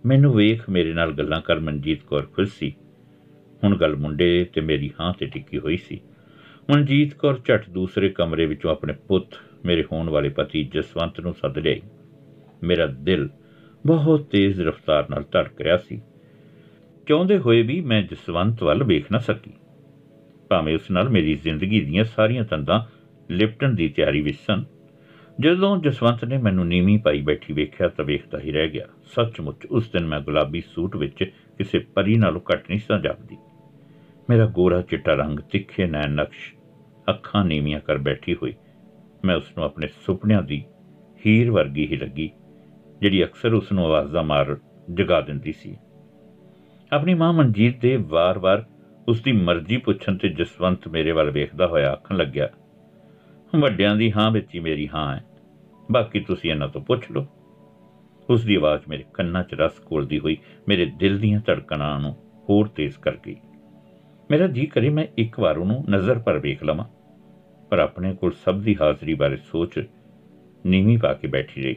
ਮੈਨੂੰ 0.06 0.34
ਵੇਖ 0.34 0.70
ਮੇਰੇ 0.70 0.92
ਨਾਲ 0.92 1.12
ਗੱਲਾਂ 1.12 1.40
ਕਰ 1.40 1.60
ਮਨਜੀਤ 1.60 2.02
ਕੌਰ 2.02 2.22
ਖੁਸ਼ 2.22 2.54
ਸੀ। 2.54 2.74
ਹੁਣ 3.64 3.76
ਗੱਲ 3.76 3.96
ਮੁੰਡੇ 3.96 4.46
ਤੇ 4.52 4.60
ਮੇਰੀ 4.60 4.90
ਹਾਂ 5.00 5.12
ਤੇ 5.18 5.26
ਟਿੱਕੀ 5.26 5.58
ਹੋਈ 5.58 5.76
ਸੀ। 5.76 6.00
ਮਨਜੀਤ 6.70 7.14
ਕੌਰ 7.14 7.40
ਝਟ 7.44 7.70
ਦੂਸਰੇ 7.70 8.08
ਕਮਰੇ 8.08 8.46
ਵਿੱਚੋਂ 8.46 8.70
ਆਪਣੇ 8.70 8.94
ਪੁੱਤ, 9.08 9.26
ਮੇਰੇ 9.64 9.84
ਹੋਣ 9.92 10.10
ਵਾਲੇ 10.10 10.28
ਪਤੀ 10.28 10.64
ਜਸਵੰਤ 10.64 11.20
ਨੂੰ 11.20 11.34
ਸੱਦ 11.34 11.58
ਲਿਆਈ। 11.58 11.82
ਮੇਰਾ 12.62 12.86
ਦਿਲ 12.86 13.28
ਬਹੁਤ 13.86 14.22
ਤੇਜ਼ 14.22 14.60
ਰਫ਼ਤਾਰ 14.60 15.10
ਨਾਲ 15.10 15.24
ਧੜਕ 15.32 15.60
ਰਿਹਾ 15.60 15.76
ਸੀ। 15.76 16.02
ਚਾਹੁੰਦੇ 17.08 17.38
ਹੋਏ 17.38 17.62
ਵੀ 17.62 17.80
ਮੈਂ 17.80 18.02
ਜਸਵੰਤ 18.02 18.62
ਵੱਲ 18.62 18.84
ਵੇਖ 18.84 19.12
ਨਾ 19.12 19.18
ਸਕੀ। 19.18 19.52
ਭਾਵੇਂ 20.48 20.74
ਉਸ 20.74 20.90
ਨਾਲ 20.90 21.08
ਮੇਰੀ 21.08 21.34
ਜ਼ਿੰਦਗੀ 21.34 21.80
ਦੀਆਂ 21.80 22.04
ਸਾਰੀਆਂ 22.04 22.44
ਤੰਦਾਂ 22.44 22.80
ਲਿਪਟਣ 23.30 23.74
ਦੀ 23.74 23.88
ਤਿਆਰੀ 23.88 24.20
ਵਿੱਚ 24.20 24.38
ਸਨ 24.38 24.64
ਜਦੋਂ 25.38 25.76
ਜਸਵੰਤ 25.76 26.24
ਨੇ 26.24 26.38
ਮੈਨੂੰ 26.38 26.66
ਨੀਵੀਂ 26.66 26.98
ਪਾਈ 26.98 27.20
ਬੈਠੀ 27.20 27.52
ਵੇਖਿਆ 27.52 27.88
ਤਾਂ 27.88 28.04
ਵੇਖਦਾ 28.04 28.38
ਹੀ 28.40 28.52
ਰਹਿ 28.52 28.68
ਗਿਆ। 28.68 28.86
ਸੱਚਮੁੱਚ 29.04 29.66
ਉਸ 29.66 29.90
ਦਿਨ 29.90 30.06
ਮੈਂ 30.06 30.20
ਗੁਲਾਬੀ 30.20 30.60
ਸੂਟ 30.60 30.96
ਵਿੱਚ 30.96 31.24
ਕਿਸੇ 31.58 31.78
ਪਰੀ 31.78 32.16
ਨਾਲੋਂ 32.16 32.40
ਘੱਟ 32.52 32.68
ਨਹੀਂ 32.70 32.80
ਸਾਂ 32.80 32.98
ਜਾਪਦੀ। 32.98 33.36
ਮੇਰਾ 34.30 34.46
ਗੋਰਾ 34.46 34.82
ਚਿੱਟਾ 34.82 35.14
ਰੰਗ 35.14 35.38
ਤਿੱਖੇ 35.40 35.86
ਨੈਣ 35.86 36.10
ਨਕਸ਼, 36.10 36.54
ਅੱਖਾਂ 37.08 37.44
ਨੀਵੀਆਂ 37.44 37.80
ਕਰ 37.80 37.98
ਬੈਠੀ 37.98 38.34
ਹੋਈ। 38.34 38.54
ਮੈਂ 39.24 39.36
ਉਸ 39.36 39.56
ਨੂੰ 39.56 39.64
ਆਪਣੇ 39.64 39.88
ਸੁਪਨਿਆਂ 40.06 40.42
ਦੀ 40.42 40.64
ਹੀਰ 41.26 41.50
ਵਰਗੀ 41.50 41.86
ਹੀ 41.86 41.96
ਲੱਗੀ, 41.96 42.30
ਜਿਹੜੀ 43.00 43.24
ਅਕਸਰ 43.24 43.54
ਉਸ 43.54 43.72
ਨੂੰ 43.72 43.86
ਆਵਾਜ਼ਾਂ 43.86 44.22
ਮਾਰ 44.22 44.56
ਜਗਾ 44.94 45.20
ਦਿੰਦੀ 45.20 45.52
ਸੀ। 45.52 45.76
ਆਪਣੀ 46.92 47.14
ਮਾਂ 47.14 47.32
ਮਨਜੀਤ 47.32 47.80
ਦੇ 47.80 47.96
ਵਾਰ-ਵਾਰ 47.96 48.64
ਉਸ 49.08 49.22
ਦੀ 49.22 49.32
ਮਰਜ਼ੀ 49.32 49.76
ਪੁੱਛਣ 49.76 50.16
ਤੇ 50.16 50.28
ਜਸਵੰਤ 50.28 50.88
ਮੇਰੇ 50.88 51.12
ਵੱਲ 51.12 51.30
ਵੇਖਦਾ 51.30 51.66
ਹੋਇਆ 51.66 51.92
ਆਖਣ 51.92 52.16
ਲੱਗਿਆ 52.16 52.48
ਵੱਡਿਆਂ 53.56 53.96
ਦੀ 53.96 54.12
ਹਾਂ 54.12 54.30
ਵਿੱਚ 54.30 54.54
ਹੀ 54.54 54.60
ਮੇਰੀ 54.60 54.88
ਹਾਂ 54.88 55.16
ਹੈ। 55.16 55.24
ਬਾਕੀ 55.90 56.20
ਤੁਸੀਂ 56.20 56.50
ਇਹਨਾਂ 56.50 56.68
ਤੋਂ 56.68 56.80
ਪੁੱਛ 56.80 57.10
ਲਓ। 57.10 57.26
ਉਸ 58.30 58.44
ਦੀ 58.44 58.54
ਆਵਾਜ਼ 58.54 58.82
ਮੇਰੇ 58.88 59.04
ਕੰਨਾਂ 59.14 59.42
'ਚ 59.42 59.54
ਰਸ 59.54 59.80
ਘੋਲਦੀ 59.92 60.18
ਹੋਈ, 60.18 60.36
ਮੇਰੇ 60.68 60.86
ਦਿਲ 60.86 61.18
ਦੀਆਂ 61.18 61.40
ਧੜਕਣਾਂ 61.46 62.00
ਨੂੰ 62.00 62.14
ਹੋਰ 62.48 62.68
ਤੇਜ਼ 62.68 62.98
ਕਰ 62.98 63.16
ਗਈ। 63.26 63.36
ਮੇਰਾ 64.30 64.46
ਜੀ 64.46 64.66
ਕਰੇ 64.66 64.88
ਮੈਂ 64.88 65.06
ਇੱਕ 65.18 65.40
ਵਾਰ 65.40 65.58
ਉਹਨੂੰ 65.58 65.84
ਨਜ਼ਰ 65.90 66.18
ਪਰ 66.18 66.38
ਵੇਖ 66.38 66.62
ਲਵਾਂ, 66.64 66.84
ਪਰ 67.70 67.78
ਆਪਣੇ 67.78 68.14
ਕੋਲ 68.14 68.32
ਸਭ 68.32 68.60
ਦੀ 68.60 68.76
ਹਾਜ਼ਰੀ 68.80 69.14
ਬਾਰੇ 69.14 69.36
ਸੋਚ 69.36 69.78
ਨੀਵੀਂ 70.66 70.98
ਪਾ 70.98 71.12
ਕੇ 71.14 71.28
ਬੈਠੀ 71.28 71.62
ਰਹੀ। 71.62 71.76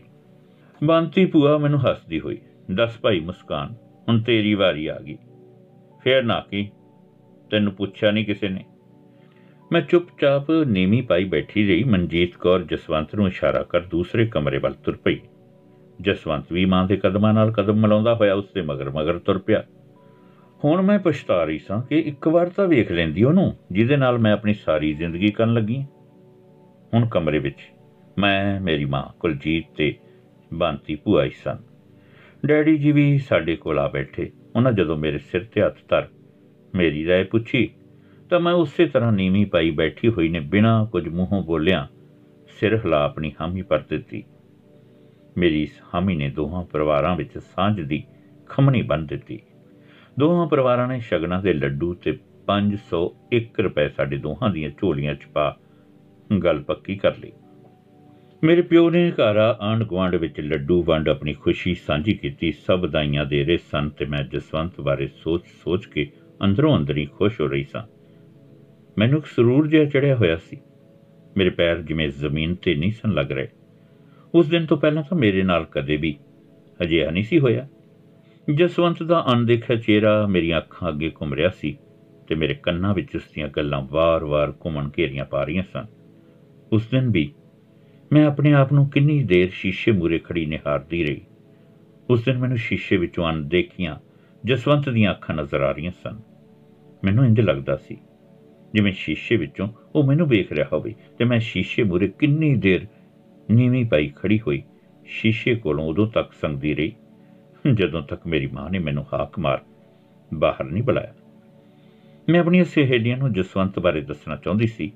ਬੰਤੀ 0.83 1.25
ਭੂਆ 1.25 1.57
ਮੈਨੂੰ 1.57 1.89
ਹੱਸਦੀ 1.89 2.19
ਹੋਈ, 2.19 2.37
ਦੱਸ 2.71 2.99
ਭਾਈ 2.99 3.19
ਮੁਸਕਾਨ, 3.19 3.75
ਹੁਣ 4.09 4.21
ਤੇਰੀ 4.21 4.53
ਵਾਰੀ 4.53 4.87
ਆ 4.87 4.99
ਗਈ। 4.99 5.17
ਫੇਰ 6.03 6.23
ਨਾ 6.23 6.39
ਕੀ, 6.39 6.69
ਤੈਨੂੰ 7.51 7.73
ਪੁੱਛਿਆ 7.73 8.11
ਨਹੀਂ 8.11 8.25
ਕਿਸੇ 8.25 8.49
ਨੇ? 8.49 8.65
ਮੈਂ 9.73 9.81
ਚੁੱਪਚਾਪ 9.81 10.49
ਨੀਵੀਂ 10.67 11.01
ਪਾਈ 11.03 11.23
ਬੈਠੀ 11.23 11.67
ਰਹੀ। 11.67 11.83
ਮਨਜੀਤ 11.83 12.35
ਕੌਰ 12.37 12.63
ਜਸਵੰਤ 12.63 13.15
ਨੂੰ 13.15 13.27
ਇਸ਼ਾਰਾ 13.27 13.61
ਕਰ 13.63 13.79
ਦੂਸਰੇ 13.81 14.25
ਕਮਰੇ 14.25 14.57
ਵੱਲ 14.57 14.73
ਤੁਰ 14.73 14.95
ਪਈ। 14.95 15.19
ਜਸਵੰਤ 16.01 16.51
ਵੀ 16.53 16.65
ਮਾਂ 16.65 16.85
ਦੇ 16.87 16.97
ਕਦਮਾਂ 16.97 17.33
ਨਾਲ 17.33 17.51
ਕਦਮ 17.51 17.81
ਮਿਲਾਉਂਦਾ 17.81 18.13
ਹੋਇਆ 18.15 18.33
ਉਸ 18.33 18.51
ਦੇ 18.55 18.61
ਮਗਰ 18.61 18.89
ਮਗਰ 18.89 19.19
ਤੁਰ 19.19 19.37
ਪਿਆ। 19.37 19.63
ਹੁਣ 20.63 20.81
ਮੈਂ 20.81 20.99
ਪਛਤਾ 20.99 21.43
ਰਹੀ 21.43 21.59
ਸਾਂ 21.59 21.81
ਕਿ 21.81 21.99
ਇੱਕ 21.99 22.27
ਵਾਰ 22.27 22.49
ਤਾਂ 22.49 22.67
ਵੇਖ 22.67 22.91
ਲੈਂਦੀ 22.91 23.23
ਉਹਨੂੰ, 23.23 23.53
ਜਿਹਦੇ 23.71 23.97
ਨਾਲ 23.97 24.17
ਮੈਂ 24.17 24.33
ਆਪਣੀ 24.33 24.53
ਸਾਰੀ 24.53 24.93
ਜ਼ਿੰਦਗੀ 24.93 25.31
ਕਰਨ 25.31 25.53
ਲੱਗੀ 25.53 25.83
ਹੁਣ 26.93 27.07
ਕਮਰੇ 27.07 27.39
ਵਿੱਚ 27.39 27.59
ਮੈਂ, 28.17 28.61
ਮੇਰੀ 28.61 28.85
ਮਾਂ, 28.85 29.05
ਕੁਲਜੀਤ 29.19 29.75
ਤੇ 29.77 29.93
ਬੰਤੀ 30.53 30.95
ਭੂਆ 30.95 31.23
ਹੀ 31.23 31.31
ਸਨ। 31.43 31.57
ਡੈਡੀ 32.45 32.77
ਜੀ 32.77 32.91
ਵੀ 32.91 33.17
ਸਾਡੇ 33.17 33.55
ਕੋਲ 33.55 33.79
ਆ 33.79 33.87
ਬੈਠੇ। 33.87 34.31
ਉਹਨਾਂ 34.55 34.71
ਜਦੋਂ 34.71 34.97
ਮੇਰੇ 34.97 35.17
ਸਿਰ 35.17 35.43
ਤੇ 35.43 35.61
ਹੱਥ 35.61 35.77
ਧਰ 35.89 36.07
ਮੇਰੀ 36.75 37.07
ਰਾਏ 37.07 37.23
ਪੁੱਛੀ 37.23 37.69
ਤਾਂ 38.33 38.39
ਮੈਂ 38.39 38.53
ਉਸੇ 38.53 38.85
ਤਰ੍ਹਾਂ 38.85 39.11
ਨੀਵੀਂ 39.11 39.45
ਪਾਈ 39.45 39.71
ਬੈਠੀ 39.71 40.07
ਹੋਈ 40.07 40.29
ਨੇ 40.29 40.39
ਬਿਨਾਂ 40.39 40.85
ਕੁਝ 40.85 41.07
ਮੂੰਹੋਂ 41.07 41.43
ਬੋਲਿਆ 41.43 41.87
ਸਿਰ 42.59 42.75
ਹਿਲਾ 42.75 43.03
ਆਪਣੀ 43.05 43.31
ਹਾਮੀ 43.41 43.61
ਭਰ 43.61 43.79
ਦਿੱਤੀ। 43.89 44.23
ਮੇਰੀ 45.37 45.63
ਇਸ 45.63 45.81
ਹਾਮੀ 45.93 46.15
ਨੇ 46.15 46.29
ਦੋਹਾਂ 46.29 46.65
ਪਰਿਵਾਰਾਂ 46.65 47.15
ਵਿੱਚ 47.15 47.37
ਸਾਂਝ 47.37 47.81
ਦੀ 47.81 48.03
ਖਮਣੀ 48.49 48.81
ਬੰਨ 48.81 49.05
ਦਿੱਤੀ। 49.05 49.39
ਦੋਹਾਂ 50.19 50.47
ਪਰਿਵਾਰਾਂ 50.47 50.87
ਨੇ 50.87 50.99
ਸ਼ਗਨਾਂ 50.99 51.41
ਦੇ 51.41 51.53
ਲੱਡੂ 51.53 51.93
ਤੇ 51.93 52.17
501 52.47 53.59
ਰੁਪਏ 53.59 53.89
ਸਾਡੇ 53.89 54.17
ਦੋਹਾਂ 54.17 54.49
ਦੀਆਂ 54.49 54.69
ਝੋਲੀਆਂ 54.69 55.15
'ਚ 55.15 55.25
ਪਾ 55.33 55.57
ਗੱਲ 56.43 56.61
ਪੱਕੀ 56.61 56.95
ਕਰ 56.95 57.17
ਲਈ। 57.17 57.31
ਮੇਰੇ 58.43 58.61
ਪਿਓ 58.61 58.89
ਨੇ 58.89 59.11
ਘਰ 59.11 59.37
ਆਂਢ 59.61 59.83
ਗੁਆਂਢ 59.83 60.15
ਵਿੱਚ 60.15 60.39
ਲੱਡੂ 60.39 60.83
ਵੰਡ 60.83 61.09
ਆਪਣੀ 61.09 61.33
ਖੁਸ਼ੀ 61.33 61.75
ਸਾਂਝੀ 61.75 62.13
ਕੀਤੀ। 62.13 62.51
ਸਭ 62.51 62.79
ਵਧਾਈਆਂ 62.79 63.25
ਦੇ 63.25 63.45
ਰਹੇ 63.45 63.57
ਸਨ 63.57 63.89
ਤੇ 63.89 64.05
ਮੈਂ 64.05 64.23
ਜਸਵੰਤ 64.23 64.81
ਬਾਰੇ 64.81 65.07
ਸੋਚ-ਸੋਚ 65.07 65.85
ਕੇ 65.85 66.11
ਅੰਦਰੋਂ 66.43 66.77
ਅੰਦਰ 66.77 66.97
ਹੀ 66.97 67.05
ਖੁਸ਼ 67.05 67.41
ਹੋ 67.41 67.47
ਰਹੀ 67.47 67.63
ਸਾਂ। 67.63 67.92
ਮੈਨੂੰ 68.97 69.17
ਇੱਕ 69.17 69.25
ਸਰੂਰ 69.25 69.67
ਜਿਹਾ 69.67 69.85
ਚੜਿਆ 69.85 70.15
ਹੋਇਆ 70.15 70.35
ਸੀ। 70.35 70.57
ਮੇਰੇ 71.37 71.49
ਪੈਰ 71.49 71.81
ਜਿਵੇਂ 71.81 72.09
ਜ਼ਮੀਨ 72.09 72.55
ਤੇ 72.55 72.75
ਨਹੀਂ 72.75 72.91
ਸਨ 72.91 73.13
ਲੱਗ 73.13 73.31
ਰਹੇ। 73.31 73.47
ਉਸ 74.35 74.47
ਦਿਨ 74.47 74.65
ਤੋਂ 74.65 74.77
ਪਹਿਲਾਂ 74.77 75.03
ਤਾਂ 75.03 75.17
ਮੇਰੇ 75.17 75.43
ਨਾਲ 75.43 75.65
ਕਦੇ 75.65 75.97
ਵੀ 75.97 76.17
ਅਜਿਹਾ 76.81 77.11
ਨਹੀਂ 77.11 77.23
ਸੀ 77.23 77.39
ਹੋਇਆ। 77.39 77.67
ਜਸਵੰਤ 78.55 79.03
ਦਾ 79.03 79.25
ਅਣਦੇਖਿਆ 79.33 79.75
ਚਿਹਰਾ 79.75 80.27
ਮੇਰੀਆਂ 80.27 80.57
ਅੱਖਾਂ 80.57 80.89
ਅੱਗੇ 80.89 81.11
ਘੁੰਮ 81.21 81.33
ਰਿਹਾ 81.33 81.49
ਸੀ 81.49 81.77
ਤੇ 82.27 82.35
ਮੇਰੇ 82.35 82.53
ਕੰਨਾਂ 82.53 82.93
ਵਿੱਚ 82.93 83.15
ਉਸ 83.15 83.21
ਦੀਆਂ 83.35 83.47
ਗੱਲਾਂ 83.47 83.81
ਵਾਰ-ਵਾਰ 83.81 84.53
ਘੁੰਮਣ 84.65 84.89
ਘੇਰੀਆਂ 84.97 85.25
ਪਾ 85.25 85.43
ਰਹੀਆਂ 85.43 85.63
ਸਨ। 85.63 85.85
ਉਸ 86.73 86.87
ਦਿਨ 86.87 87.09
ਵੀ 87.09 87.33
ਮੈਂ 88.13 88.25
ਆਪਣੇ 88.25 88.53
ਆਪ 88.53 88.73
ਨੂੰ 88.73 88.89
ਕਿੰਨੀ 88.89 89.23
ਦੇਰ 89.23 89.49
ਸ਼ੀਸ਼ੇ 89.49 89.91
ਮੂਰੇ 89.91 90.19
ਖੜੀ 90.19 90.45
ਨਿਹਾਰਦੀ 90.45 91.03
ਰਹੀ। 91.03 91.21
ਉਸ 92.09 92.23
ਦਿਨ 92.23 92.37
ਮੈਨੂੰ 92.37 92.57
ਸ਼ੀਸ਼ੇ 92.57 92.97
ਵਿੱਚੋਂ 92.97 93.29
ਅਣਦੇਖੀਆਂ 93.29 93.95
ਜਸਵੰਤ 94.45 94.89
ਦੀਆਂ 94.89 95.11
ਅੱਖਾਂ 95.11 95.35
ਨਜ਼ਰ 95.35 95.61
ਆ 95.61 95.71
ਰਹੀਆਂ 95.71 95.91
ਸਨ। 96.03 96.19
ਮੈਨੂੰ 97.03 97.25
ਇੰਜ 97.25 97.41
ਲੱਗਦਾ 97.41 97.75
ਸੀ 97.75 97.97
ਜਿਵੇਂ 98.73 98.91
ਸ਼ੀਸ਼ੇ 98.91 99.35
ਵਿੱਚੋਂ 99.35 99.67
ਉਹ 99.95 100.03
ਮੈਨੂੰ 100.03 100.27
ਵੇਖ 100.27 100.51
ਰਿਹਾ 100.51 100.67
ਹੋਵੇ 100.73 100.93
ਤੇ 101.17 101.25
ਮੈਂ 101.25 101.39
ਸ਼ੀਸ਼ੇ 101.39 101.83
ਮੂਰੇ 101.83 102.07
ਕਿੰਨੀ 102.19 102.55
ਦੇਰ 102.55 102.87
ਨੀਵੀਂ 103.49 103.85
ਪਾਈ 103.85 104.11
ਖੜੀ 104.15 104.39
ਹੋਈ। 104.39 104.61
ਸ਼ੀਸ਼ੇ 105.05 105.55
ਕੋਲੋਂ 105.55 105.87
ਉਦੋਂ 105.87 106.07
ਤੱਕ 106.07 106.33
ਸੰਗਦੀ 106.33 106.73
ਰਹੀ, 106.73 106.91
ਜਦੋਂ 107.73 108.01
ਤੱਕ 108.01 108.27
ਮੇਰੀ 108.27 108.47
ਮਾਂ 108.47 108.69
ਨੇ 108.69 108.79
ਮੈਨੂੰ 108.79 109.05
ਹਾਕ 109.13 109.39
ਮਾਰ, 109.39 109.61
ਬਾਹਰ 110.33 110.65
ਨਹੀਂ 110.65 110.83
ਬੁਲਾਇਆ। 110.83 111.13
ਮੈਂ 112.29 112.39
ਆਪਣੀਆਂ 112.39 112.63
ਸਹੇਲੀਆਂ 112.63 113.17
ਨੂੰ 113.17 113.31
ਜਸਵੰਤ 113.33 113.79
ਬਾਰੇ 113.79 114.01
ਦੱਸਣਾ 114.01 114.35
ਚਾਹੁੰਦੀ 114.35 114.67
ਸੀ, 114.67 114.91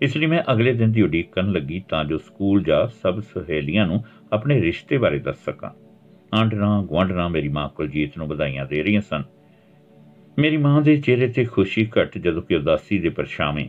ਇਸ 0.00 0.16
ਲਈ 0.16 0.26
ਮੈਂ 0.26 0.42
ਅਗਲੇ 0.52 0.72
ਦਿਨ 0.72 0.92
ਦੀ 0.92 1.02
ਉਡੀਕ 1.02 1.32
ਕਰਨ 1.32 1.52
ਲੱਗੀ 1.52 1.82
ਤਾਂ 1.88 2.04
ਜੋ 2.04 2.18
ਸਕੂਲ 2.18 2.62
ਜਾ 2.62 2.86
ਸਭ 3.02 3.20
ਸਹੇਲੀਆਂ 3.20 3.86
ਨੂੰ 3.86 4.02
ਆਪਣੇ 4.32 4.60
ਰਿਸ਼ਤੇ 4.62 4.98
ਬਾਰੇ 4.98 5.18
ਦੱਸ 5.18 5.44
ਸਕਾਂ। 5.44 5.70
ਆਂਡਰਾਂ 6.36 6.82
ਗਵਾਂਡਰਾਂ 6.82 7.28
ਮੇਰੀ 7.30 7.48
ਮਾਂ 7.48 7.68
ਕੁਲਜੀਤ 7.68 8.16
ਨੂੰ 8.18 8.26
ਵਧਾਈਆਂ 8.28 8.66
ਦੇ 8.66 8.82
ਰਹੀਆਂ 8.82 9.00
ਸਨ। 9.00 9.22
ਮੇਰੀ 10.38 10.56
ਮਾਂ 10.56 10.82
ਦੇ 10.82 10.96
ਚਿਹਰੇ 10.96 11.28
ਤੇ 11.28 11.44
ਖੁਸ਼ੀ 11.44 11.90
ਘਟ 11.98 12.18
ਜਦੋਂ 12.18 12.42
ਕਿ 12.42 12.56
ਉਦਾਸੀ 12.56 12.98
ਦੇ 12.98 13.08
ਪਰਛਾਵੇਂ 13.08 13.68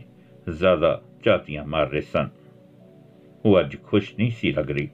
ਜ਼ਿਆਦਾ 0.50 1.02
ਝਾਤੀਆਂ 1.24 1.64
ਮਾਰ 1.64 1.90
ਰਹੇ 1.90 2.00
ਸਨ। 2.00 2.28
ਉਹ 3.44 3.60
ਅੱਜ 3.60 3.76
ਖੁਸ਼ 3.82 4.14
ਨਹੀਂ 4.18 4.30
ਸੀ 4.30 4.52
ਲੱਗ 4.52 4.70
ਰਹੀ। 4.70 4.88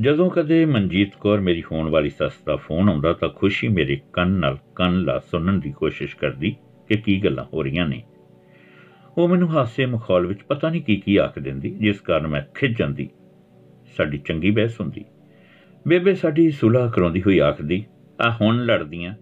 ਜਦੋਂ 0.00 0.30
ਕਦੇ 0.30 0.64
ਮਨਜੀਤ 0.64 1.16
ਕੌਰ 1.20 1.40
ਮੇਰੀ 1.40 1.62
ਹੋਣ 1.72 1.88
ਵਾਲੀ 1.88 2.10
ਸੱਸ 2.10 2.32
ਦਾ 2.46 2.56
ਫੋਨ 2.56 2.88
ਆਉਂਦਾ 2.88 3.12
ਤਾਂ 3.12 3.28
ਖੁਸ਼ੀ 3.28 3.68
ਮੇਰੇ 3.68 4.00
ਕੰਨ 4.12 4.30
ਨਾਲ 4.30 4.58
ਕੰਨ 4.74 5.02
ਲਾ 5.02 5.18
ਸੁਣਨ 5.18 5.60
ਦੀ 5.60 5.72
ਕੋਸ਼ਿਸ਼ 5.72 6.16
ਕਰਦੀ 6.16 6.56
ਕਿ 6.88 6.96
ਕੀ 6.96 7.24
ਗੱਲਾਂ 7.24 7.44
ਹੋ 7.44 7.62
ਰਹੀਆਂ 7.62 7.88
ਨੇ। 7.88 8.02
ਉਹ 9.18 9.28
ਮੈਨੂੰ 9.28 9.50
ਹਾਸੇ 9.50 9.86
ਮਖੌਲ 9.86 10.26
ਵਿੱਚ 10.26 10.42
ਪਤਾ 10.42 10.68
ਨਹੀਂ 10.68 10.82
ਕੀ 10.82 10.96
ਕੀ 10.96 11.16
ਆਖ 11.16 11.38
ਦਿੰਦੀ, 11.38 11.70
ਜਿਸ 11.70 12.00
ਕਾਰਨ 12.00 12.26
ਮੈਂ 12.26 12.42
ਖਿੱਚ 12.54 12.78
ਜਾਂਦੀ। 12.78 13.08
ਸਾਡੀ 13.96 14.18
ਚੰਗੀ 14.18 14.50
ਬਹਿਸ 14.50 14.80
ਹੁੰਦੀ। 14.80 15.04
ਬੇਬੇ 15.88 16.14
ਸਾਡੀ 16.14 16.50
ਸੁਲਾਹ 16.50 16.90
ਕਰਾਉਂਦੀ 16.90 17.22
ਹੋਈ 17.22 17.38
ਆਖਦੀ, 17.38 17.84
ਆ 18.20 18.30
ਹੁਣ 18.40 18.64
ਲੜਦੀਆਂ। 18.64 19.14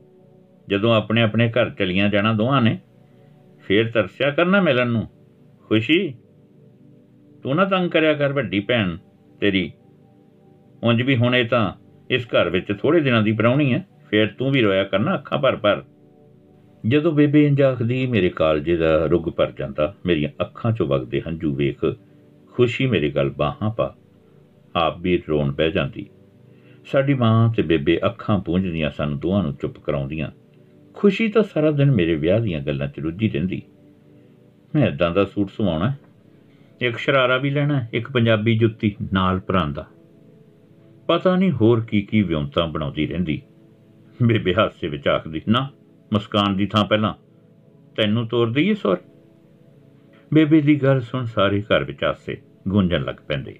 ਜਦੋਂ 0.69 0.95
ਆਪਣੇ 0.95 1.23
ਆਪਣੇ 1.23 1.49
ਘਰ 1.49 1.71
ਚਲੀਆਂ 1.71 2.09
ਜਾਣਾ 2.09 2.33
ਦੋਹਾਂ 2.33 2.63
ਨੇ, 2.63 2.79
ਫੇਰ 3.63 3.91
ਤਰਸਿਆ 3.91 4.31
ਕਰਨਾ 4.31 4.61
ਮਿਲਣ 4.61 4.91
ਨੂੰ। 4.91 5.07
ਖੁਸ਼ੀ? 5.63 6.15
ਤੂੰ 7.43 7.55
ਨਾ 7.55 7.65
ਤੰਗ 7.65 7.91
ਕਰਿਆ 7.91 8.15
ਕਰ 8.15 8.33
ਵੱਡੀ 8.33 8.61
ਭੈਣ 8.61 8.97
ਤੇਰੀ। 9.41 9.73
ਉਂਝ 10.83 11.03
ਵੀ 11.03 11.17
ਹੁਣੇ 11.17 11.45
ਤਾਂ 11.45 11.73
ਇਸ 12.11 12.27
ਘਰ 12.27 12.49
ਵਿੱਚ 12.49 12.73
ਥੋੜੇ 12.81 13.01
ਦਿਨਾਂ 13.01 13.23
ਦੀ 13.23 13.33
ਪਰੌਣੀ 13.33 13.73
ਹੈ, 13.73 13.87
ਫੇਰ 14.11 14.27
ਤੂੰ 14.27 14.51
ਵੀ 14.51 14.63
ਰੋਇਆ 14.63 14.85
ਕਰਨਾ 14.85 15.15
ਅੱਖਾਂ 15.15 15.39
ਭਰ 15.39 15.57
ਭਰ। 15.57 15.83
ਜਦੋਂ 16.87 17.13
ਬੇਬੇ 17.13 17.47
ਇੰਜ 17.47 17.63
ਆਖਦੀ, 17.63 18.07
ਮੇਰੇ 18.07 18.29
ਕਾਲਜੇ 18.29 18.77
ਦਾ 18.77 19.07
ਰੁੱਗ 19.07 19.25
ਭਰ 19.25 19.53
ਜਾਂਦਾ, 19.59 19.95
ਮੇਰੀਆਂ 20.07 20.31
ਅੱਖਾਂ 20.41 20.73
'ਚੋਂ 20.73 20.87
ਵਗਦੇ 20.87 21.23
ਹੰਝੂ 21.27 21.55
ਵੇਖ, 21.55 21.97
ਖੁਸ਼ੀ 22.53 22.87
ਮੇਰੇ 22.87 23.11
ਗਲ 23.11 23.31
ਬਾਹਾਂ 23.31 23.71
ਪਾ, 23.71 23.97
ਆਪ 24.77 24.99
ਵੀ 24.99 25.23
ਰੋਣ 25.29 25.53
ਪੈ 25.53 25.69
ਜਾਂਦੀ। 25.69 26.07
ਸਾਡੀ 26.93 27.15
ਮਾਂ 27.15 27.53
ਤੇ 27.53 27.63
ਬੇਬੇ 27.63 28.01
ਅੱਖਾਂ 28.07 28.39
ਪੂੰਝਦੀਆਂ 28.39 28.91
ਸਨ 28.91 29.19
ਦੋਹਾਂ 29.19 29.43
ਨੂੰ 29.43 29.55
ਚੁੱਪ 29.55 29.79
ਕਰਾਉਂਦੀਆਂ। 29.79 30.31
ਖੁਸ਼ੀ 30.99 31.29
ਤਾਂ 31.29 31.43
ਸਾਰਾ 31.43 31.71
ਦਿਨ 31.71 31.91
ਮੇਰੇ 31.91 32.15
ਵਿਆਹ 32.15 32.41
ਦੀਆਂ 32.41 32.61
ਗੱਲਾਂ 32.61 32.89
'ਚ 32.89 33.01
ਰੁੱਝੀ 33.01 33.29
ਰਹਿੰਦੀ। 33.29 33.63
ਮੈਂ 34.75 34.89
ਇਦਾਂ 34.89 35.11
ਦਾ 35.11 35.25
ਸੂਟ 35.25 35.51
ਸਵਾਉਣਾ 35.51 35.91
ਹੈ, 35.91 35.99
ਇੱਕ 36.81 36.97
ਸ਼ਰਾਰਾ 36.97 37.37
ਵੀ 37.37 37.51
ਲੈਣਾ 37.51 37.81
ਹੈ, 37.81 37.89
ਇੱਕ 37.93 38.11
ਪੰਜਾਬੀ 38.11 38.59
ਜੁੱਤੀ 38.59 38.97
ਨਾਲ 39.13 39.41
ਪਰਾਂਦਾ। 39.41 39.87
ਪਤਾ 41.07 41.37
ਨਹੀਂ 41.37 41.53
ਹੋਰ 41.53 41.81
ਕੀ 41.81 42.03
ਕੀ 42.03 42.23
ਵਿਉਂਤਾਂ 42.23 42.67
ਬਣਾਉਂਦੀ 42.67 43.07
ਰਹਿੰਦੀ। 43.07 43.43
ਬੇਬੇ 44.23 44.55
ਹਾਸੇ 44.55 44.89
ਵਿੱਚ 44.89 45.09
ਆਖਦੀ 45.09 45.43
ਨਾ 45.49 45.69
ਮੁਸਕਾਨ 46.13 46.57
ਦੀ 46.57 46.67
ਥਾਂ 46.67 46.85
ਪਹਿਲਾਂ। 46.85 47.15
ਤੈਨੂੰ 47.97 48.27
ਤੋਰ 48.27 48.51
ਦਈਏ 48.51 48.75
ਸੌਰ? 48.75 48.97
ਬੇਬੇ 50.35 50.61
ਦੀ 50.61 50.83
ਗੱਲ 50.83 51.01
ਸੁਣ 51.01 51.25
ਸਾਰੇ 51.25 51.63
ਘਰ 51.63 51.85
ਵਿੱਚ 51.85 52.05
ਹਾਸੇ 52.05 52.37
ਗੂੰਜਣ 52.69 53.03
ਲੱਗ 53.03 53.15
ਪੈਂਦੇ। 53.29 53.59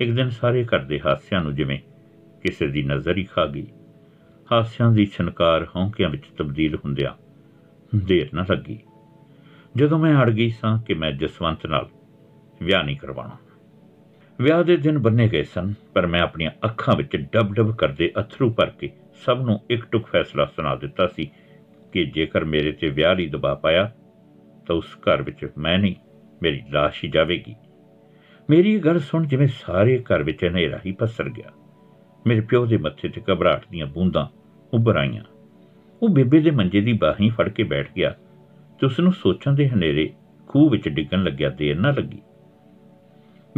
ਇੱਕ 0.00 0.10
ਦਿਨ 0.10 0.30
ਸਾਰੇ 0.30 0.64
ਘਰ 0.64 0.78
ਦੇ 0.78 1.00
ਹਾਸਿਆਂ 1.06 1.42
ਨੂੰ 1.42 1.54
ਜਿਵੇਂ 1.54 1.78
ਕਿਸੇ 2.42 2.66
ਦੀ 2.66 2.82
ਨਜ਼ਰ 2.82 3.16
ਹੀ 3.16 3.24
ਖਾ 3.24 3.46
ਗਈ। 3.46 3.66
ਹਾਸਿਆਂ 4.52 4.92
ਦੀ 4.92 5.06
ਛਨਕਾਰ 5.06 5.66
ਹੌਂਕਿਆਂ 5.76 6.10
ਵਿੱਚ 6.10 6.22
ਤਬਦੀਲ 6.38 6.74
ਹੁੰਦਿਆਂ 6.76 7.10
ਦੇਰ 7.96 8.28
ਨਾ 8.34 8.44
ਲੱਗੀ। 8.50 8.78
ਜਦੋਂ 9.76 9.98
ਮੈਂ 9.98 10.22
ਅੜ 10.22 10.30
ਗਈ 10.30 10.50
ਸਾਂ 10.50 10.82
ਕਿ 10.82 10.94
ਮੈਂ 10.94 11.12
ਜਸਵੰਤ 11.12 11.66
ਨਾਲ 11.66 11.88
ਵਿਆਹ 12.62 12.84
ਨਹੀਂ 12.84 12.96
ਕਰਵਾਉਣਾ। 12.96 13.36
ਵਿਆਹ 14.40 14.64
ਦੇ 14.64 14.76
ਦਿਨ 14.76 14.98
ਬੰਨੇ 14.98 15.28
ਗਏ 15.28 15.42
ਸਨ, 15.42 15.74
ਪਰ 15.94 16.06
ਮੈਂ 16.06 16.20
ਆਪਣੀਆਂ 16.20 16.50
ਅੱਖਾਂ 16.64 16.96
ਵਿੱਚ 16.96 17.16
ਡਬ-ਡਬ 17.16 17.76
ਕਰਦੇ 17.76 18.12
ਅਥਰੂ 18.20 18.50
ਭਰ 18.50 18.66
ਕੇ 18.66 18.90
ਸਭ 19.26 19.38
ਨੂੰ 19.44 19.60
ਇੱਕ 19.70 19.84
ਟੁਕ 19.84 20.06
ਫੈਸਲਾ 20.06 20.44
ਸੁਣਾ 20.44 20.76
ਦਿੱਤਾ 20.76 21.06
ਸੀ 21.06 21.30
ਕਿ 21.92 22.04
ਜੇਕਰ 22.04 22.44
ਮੇਰੇ 22.44 22.72
ਤੇ 22.72 22.88
ਵਿਆਹ 22.88 23.14
ਲਈ 23.14 23.26
ਦਬਾਅ 23.26 23.54
ਪਾਇਆ, 23.54 23.92
ਤਾਂ 24.66 24.76
ਉਸ 24.76 24.86
ਘਰ 24.94 25.22
ਵਿੱਚ 25.22 25.48
ਮੈਂ 25.58 25.78
ਨਹੀਂ, 25.78 25.94
ਮੇਰੀ 26.42 26.62
ਲਾਸ਼ 26.70 27.04
ਹੀ 27.04 27.10
ਜਾਵੇਗੀ। 27.10 27.54
ਮੇਰੀ 28.50 28.74
ਇਹ 28.74 28.80
ਗੱਲ 28.80 28.98
ਸੁਣ 28.98 29.26
ਜਿਵੇਂ 29.26 29.48
ਸਾਰੇ 29.48 29.98
ਘਰ 29.98 30.22
ਵਿੱਚ 30.22 30.44
ਹਨੇਰਾ 30.44 30.80
ਹੀ 30.86 30.92
ਪਸਰ 30.92 31.28
ਗਿਆ। 31.28 31.50
ਮੇਰੇ 32.26 32.40
ਪਿਓ 32.40 32.66
ਦੇ 32.66 32.76
ਮੱਥੇ 32.76 33.08
ਤੇ 33.08 33.22
ਘਬਰਾਹਟ 33.32 33.62
ਦੀਆਂ 33.70 33.86
ਬੂੰਦਾਂ 33.86 34.35
ਉੱਭਰ 34.74 34.96
ਆਈਆਂ 34.96 35.22
ਉਹ 36.02 36.08
ਬੇਬੇ 36.08 36.40
ਦੇ 36.40 36.50
ਮੰਜੇ 36.50 36.80
ਦੀ 36.80 36.92
ਬਾਹੀਂ 36.92 37.30
ਫੜ 37.30 37.48
ਕੇ 37.48 37.62
ਬੈਠ 37.62 37.88
ਗਿਆ। 37.96 38.14
ਤੇ 38.80 38.86
ਉਸ 38.86 39.00
ਨੂੰ 39.00 39.12
ਸੋਚਾਂ 39.12 39.52
ਦੇ 39.52 39.68
ਹਨੇਰੇ 39.68 40.12
ਖੂਹ 40.48 40.70
ਵਿੱਚ 40.70 40.88
ਡਿੱਗਣ 40.88 41.24
ਲੱਗਿਆ 41.24 41.50
ਦੇਰ 41.50 41.78
ਨਾ 41.78 41.90
ਲੱਗੀ। 41.90 42.22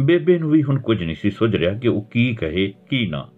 ਬੇਬੇ 0.01 0.39
ਨੂੰ 0.39 0.49
ਵੀ 0.49 0.63
ਹੁਣ 0.63 0.79
ਕੁਝ 0.79 1.03
ਨਹੀਂ 1.03 1.15
ਸੀ 1.15 1.29
ਸੁਝ 1.29 1.55
ਰਿਹਾ 1.55 1.73
ਕਿ 1.73 1.87
ਉਹ 1.87 2.01
ਕੀ 2.01 2.35
ਕਹੇ, 2.35 2.73
ਕੀ 2.89 3.07
ਨਾ। 3.07 3.29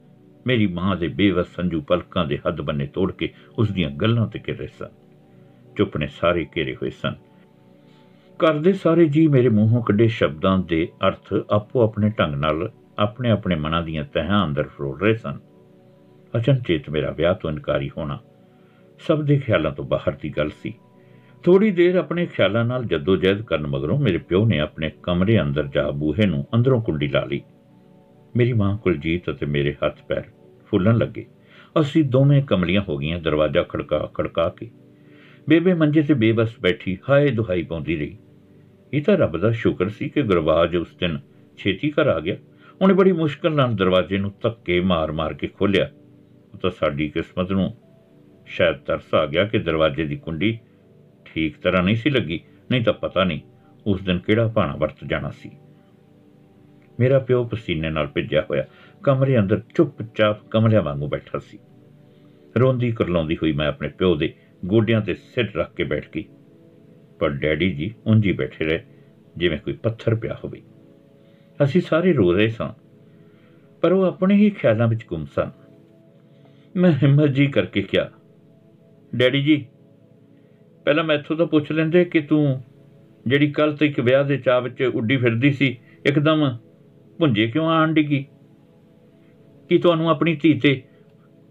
ਮੇਰੀ 0.47 0.67
ਮਾਂ 0.67 0.95
ਦੇ 0.95 1.07
ਬੇਵਸ 1.07 1.47
ਸੰਜੂ 1.55 1.81
ਪਲਕਾਂ 1.81 2.25
ਦੇ 2.25 2.39
ਹੱਦ 2.47 2.61
ਬੰਨੇ 2.61 2.87
ਤੋੜ 2.87 3.11
ਕੇ 3.11 3.33
ਉਸ 3.59 3.71
ਦੀਆਂ 3.71 3.89
ਗੱਲਾਂ 3.89 4.27
ਤੇ 4.27 4.39
ਘਿਰੇ 4.47 4.67
ਸਨ। 4.67 4.87
ਚੁੱਪ 5.77 5.97
ਨੇ 5.97 6.07
ਸਾਰੇ 6.07 6.47
ਘੇਰੇ 6.57 6.75
ਹੋਏ 6.75 6.89
ਸਨ। 6.89 7.15
ਕਰਦੇ 8.39 8.73
ਸਾਰੇ 8.73 9.05
ਜੀ 9.05 9.27
ਮੇਰੇ 9.27 9.49
ਮੂੰਹੋਂ 9.49 9.83
ਕੱਢੇ 9.83 10.07
ਸ਼ਬਦਾਂ 10.07 10.57
ਦੇ 10.57 10.87
ਅਰਥ 11.07 11.33
ਆਪੋ 11.49 11.81
ਆਪਣੇ 11.81 12.09
ਢੰਗ 12.09 12.35
ਨਾਲ 12.35 12.71
ਆਪਣੇ 12.99 13.29
ਆਪਣੇ 13.29 13.55
ਮਨਾਂ 13.55 13.81
ਦੀਆਂ 13.81 14.03
ਤਹਿਾਂ 14.03 14.45
ਅੰਦਰ 14.45 14.63
ਫਰੋਲ 14.63 14.99
ਰਹੇ 14.99 15.13
ਸਨ। 15.13 15.39
ਅਚਨਚੇਤ 16.37 16.89
ਮੇਰਾ 16.89 17.11
ਵਿਆਹ 17.11 17.35
ਤੋਂ 17.35 17.49
ਇਨਕਾਰੀ 17.49 17.91
ਹੋਣਾ। 17.97 18.19
ਸਭ 18.99 19.21
ਦੇ 19.21 19.37
ਖਿਆਲਾਂ 19.37 19.71
ਤੋਂ 19.71 19.85
ਬਾਹਰ 19.85 20.13
ਦੀ 20.21 20.29
ਗੱਲ 20.29 20.49
ਸੀ। 20.49 20.73
ਥੋੜੀ 21.43 21.71
ਦੇਰ 21.71 21.95
ਆਪਣੇ 21.95 22.25
ਖਿਆਲਾਂ 22.25 22.65
ਨਾਲ 22.65 22.85
ਜਦੋਜਹਿਦ 22.85 23.41
ਕਰਨ 23.41 23.67
ਮਗਰੋਂ 23.67 23.99
ਮੇਰੇ 23.99 24.17
ਪਿਓ 24.17 24.45
ਨੇ 24.45 24.59
ਆਪਣੇ 24.59 24.91
ਕਮਰੇ 25.03 25.41
ਅੰਦਰ 25.41 25.67
ਜਾ 25.67 25.91
ਬੂਹੇ 25.91 26.25
ਨੂੰ 26.25 26.47
ਅੰਦਰੋਂ 26.55 26.81
ਕੁੰਡੀ 26.81 27.07
ਲਾ 27.07 27.25
ਲਈ। 27.25 27.41
ਮੇਰੀ 28.35 28.53
ਮਾਂ 28.53 28.77
ਕੁਲਜੀਤ 28.77 29.29
ਅਤੇ 29.29 29.45
ਮੇਰੇ 29.45 29.75
ਹੱਥ 29.85 30.03
ਪੈਰ 30.07 30.23
ਫੁੱਲਣ 30.67 30.97
ਲੱਗੇ। 30.97 31.25
ਅਸੀਂ 31.81 32.03
ਦੋਵੇਂ 32.03 32.43
ਕਮਲੀਆਂ 32.43 32.81
ਹੋ 32.89 32.97
ਗਈਆਂ, 32.97 33.19
ਦਰਵਾਜ਼ਾ 33.19 33.63
ਖੜਕਾ 33.63 34.11
ਖੜਕਾ 34.13 34.49
ਕੇ। 34.49 34.71
ਬੇਬੇ 35.49 35.73
ਮੰਜੇ 35.73 36.01
ਤੇ 36.01 36.13
ਬੇਬਸ 36.13 36.55
ਬੈਠੀ 36.61 36.97
ਹਾਏ 37.09 37.31
ਦੁਹਾਈ 37.31 37.63
ਪਾਉਂਦੀ 37.63 37.97
ਰਹੀ। 37.97 38.17
ਇਹ 38.93 39.01
ਤਾਂ 39.01 39.17
ਰੱਬ 39.17 39.37
ਦਾ 39.37 39.51
ਸ਼ੁਕਰ 39.51 39.89
ਸੀ 39.89 40.09
ਕਿ 40.09 40.21
ਗੁਰਬਾਜ 40.21 40.75
ਉਸ 40.75 40.87
ਦਿਨ 40.99 41.19
ਛੇਤੀ 41.57 41.91
ਘਰ 41.91 42.07
ਆ 42.07 42.19
ਗਿਆ। 42.19 42.35
ਉਹਨੇ 42.81 42.93
ਬੜੀ 42.93 43.11
ਮੁਸ਼ਕਲ 43.11 43.55
ਨਾਲ 43.55 43.75
ਦਰਵਾਜ਼ੇ 43.75 44.17
ਨੂੰ 44.17 44.33
ਧੱਕੇ 44.41 44.79
ਮਾਰ-ਮਾਰ 44.79 45.33
ਕੇ 45.33 45.47
ਖੋਲ੍ਹਿਆ। 45.47 45.89
ਉਹ 45.89 46.00
ਤਾਂ 46.61 46.71
ਸਾਡੀ 46.71 47.07
ਕਿਸਮਤ 47.09 47.51
ਨੂੰ 47.51 47.73
ਸ਼ਾਇਦ 48.47 48.77
ਤਰਸ 48.77 49.13
ਆ 49.13 49.25
ਗਿਆ 49.25 49.45
ਕਿ 49.45 49.59
ਦਰਵਾਜ਼ੇ 49.59 50.05
ਦੀ 50.05 50.15
ਕੁੰਡੀ 50.15 50.57
ਠੀਕ 51.25 51.57
ਤਰ੍ਹਾਂ 51.57 51.83
ਨਹੀਂ 51.83 51.95
ਸੀ 51.95 52.09
ਲੱਗੀ, 52.09 52.39
ਨਹੀਂ 52.71 52.83
ਤਾਂ 52.83 52.93
ਪਤਾ 52.93 53.23
ਨਹੀਂ 53.23 53.41
ਉਸ 53.85 54.01
ਦਿਨ 54.01 54.19
ਕਿਹੜਾ 54.19 54.47
ਭਾਣਾ 54.47 54.75
ਵਰਤ 54.75 55.03
ਜਾਣਾ 55.05 55.29
ਸੀ। 55.29 55.51
ਮੇਰਾ 56.99 57.19
ਪਿਓ 57.19 57.43
ਪਸੀਨੇ 57.43 57.89
ਨਾਲ 57.89 58.07
ਭਿੱਜਿਆ 58.07 58.41
ਹੋਇਆ, 58.49 58.65
ਕਮਰੇ 59.03 59.39
ਅੰਦਰ 59.39 59.61
ਚੁੱਪਚਾਪ 59.75 60.47
ਕਮਲਿਆਂ 60.47 60.81
ਵਾਂਗੂ 60.81 61.07
ਬੈਠਾ 61.07 61.39
ਸੀ। 61.39 61.59
ਰੋਂਦੀ 62.59 62.91
ਕਰਲਾਉਂਦੀ 62.91 63.35
ਹੋਈ 63.35 63.51
ਮੈਂ 63.51 63.67
ਆਪਣੇ 63.67 63.89
ਪਿਓ 63.89 64.15
ਦੇ 64.15 64.33
ਗੋਡਿਆਂ 64.65 65.01
ਤੇ 65.01 65.13
ਸਿਰ 65.13 65.51
ਰੱਖ 65.55 65.73
ਕੇ 65.73 65.83
ਬੈਠ 65.83 66.09
ਗਈ। 66.15 66.25
ਪਰ 67.19 67.29
ਡੈਡੀ 67.29 67.71
ਜੀ 67.71 67.93
ਉਂਝੀ 68.07 68.31
ਬੈਠੇ 68.31 68.65
ਰਹੇ, 68.65 68.83
ਜਿਵੇਂ 69.37 69.57
ਕੋਈ 69.57 69.73
ਪੱਥਰ 69.73 70.15
ਪਿਆ 70.15 70.37
ਹੋਵੇ। 70.43 70.61
ਅਸੀਂ 71.63 71.81
ਸਾਰੇ 71.81 72.13
ਰੋ 72.13 72.31
ਰਹੇ 72.33 72.47
ਸਾਂ, 72.47 72.71
ਪਰ 73.81 73.91
ਉਹ 73.91 74.03
ਆਪਣੇ 74.03 74.35
ਹੀ 74.35 74.49
ਖਿਆਲਾਂ 74.49 74.87
ਵਿੱਚ 74.87 75.05
ਗੁੰਮ 75.05 75.25
ਸਨ। 75.25 75.51
ਮੈਂ 76.75 76.91
ਹਿੰਮਤ 76.91 77.29
ਜੀ 77.29 77.47
ਕਰਕੇ 77.47 77.81
ਕਿਹਾ, 77.81 78.09
ਡੈਡੀ 79.15 79.41
ਜੀ, 79.43 79.65
ਪਹਿਲਾਂ 80.85 81.03
ਮੈਥੋਂ 81.03 81.35
ਤਾਂ 81.35 81.45
ਪੁੱਛ 81.45 81.71
ਲੈਂਦੇ 81.71 82.03
ਕਿ 82.05 82.19
ਤੂੰ 82.19 82.61
ਜਿਹੜੀ 83.27 83.51
ਕੱਲ 83.51 83.75
ਤੱਕ 83.77 83.99
ਵਿਆਹ 83.99 84.23
ਦੇ 84.23 84.37
ਚਾਹ 84.37 84.61
ਵਿੱਚ 84.61 84.81
ਉੱਡੀ 84.83 85.17
ਫਿਰਦੀ 85.17 85.51
ਸੀ, 85.51 85.77
ਇੱਕਦਮ 86.05 86.57
ਭੁੰਜੇ 87.19 87.47
ਕਿਉਂ 87.47 87.67
ਆਣ 87.67 87.93
ਡਿੱਗੀ 87.93 88.25
ਕੀ? 89.69 89.77
ਤੁਹਾਨੂੰ 89.77 90.09
ਆਪਣੀ 90.09 90.35
ਧੀ 90.35 90.53
ਤੇ 90.59 90.81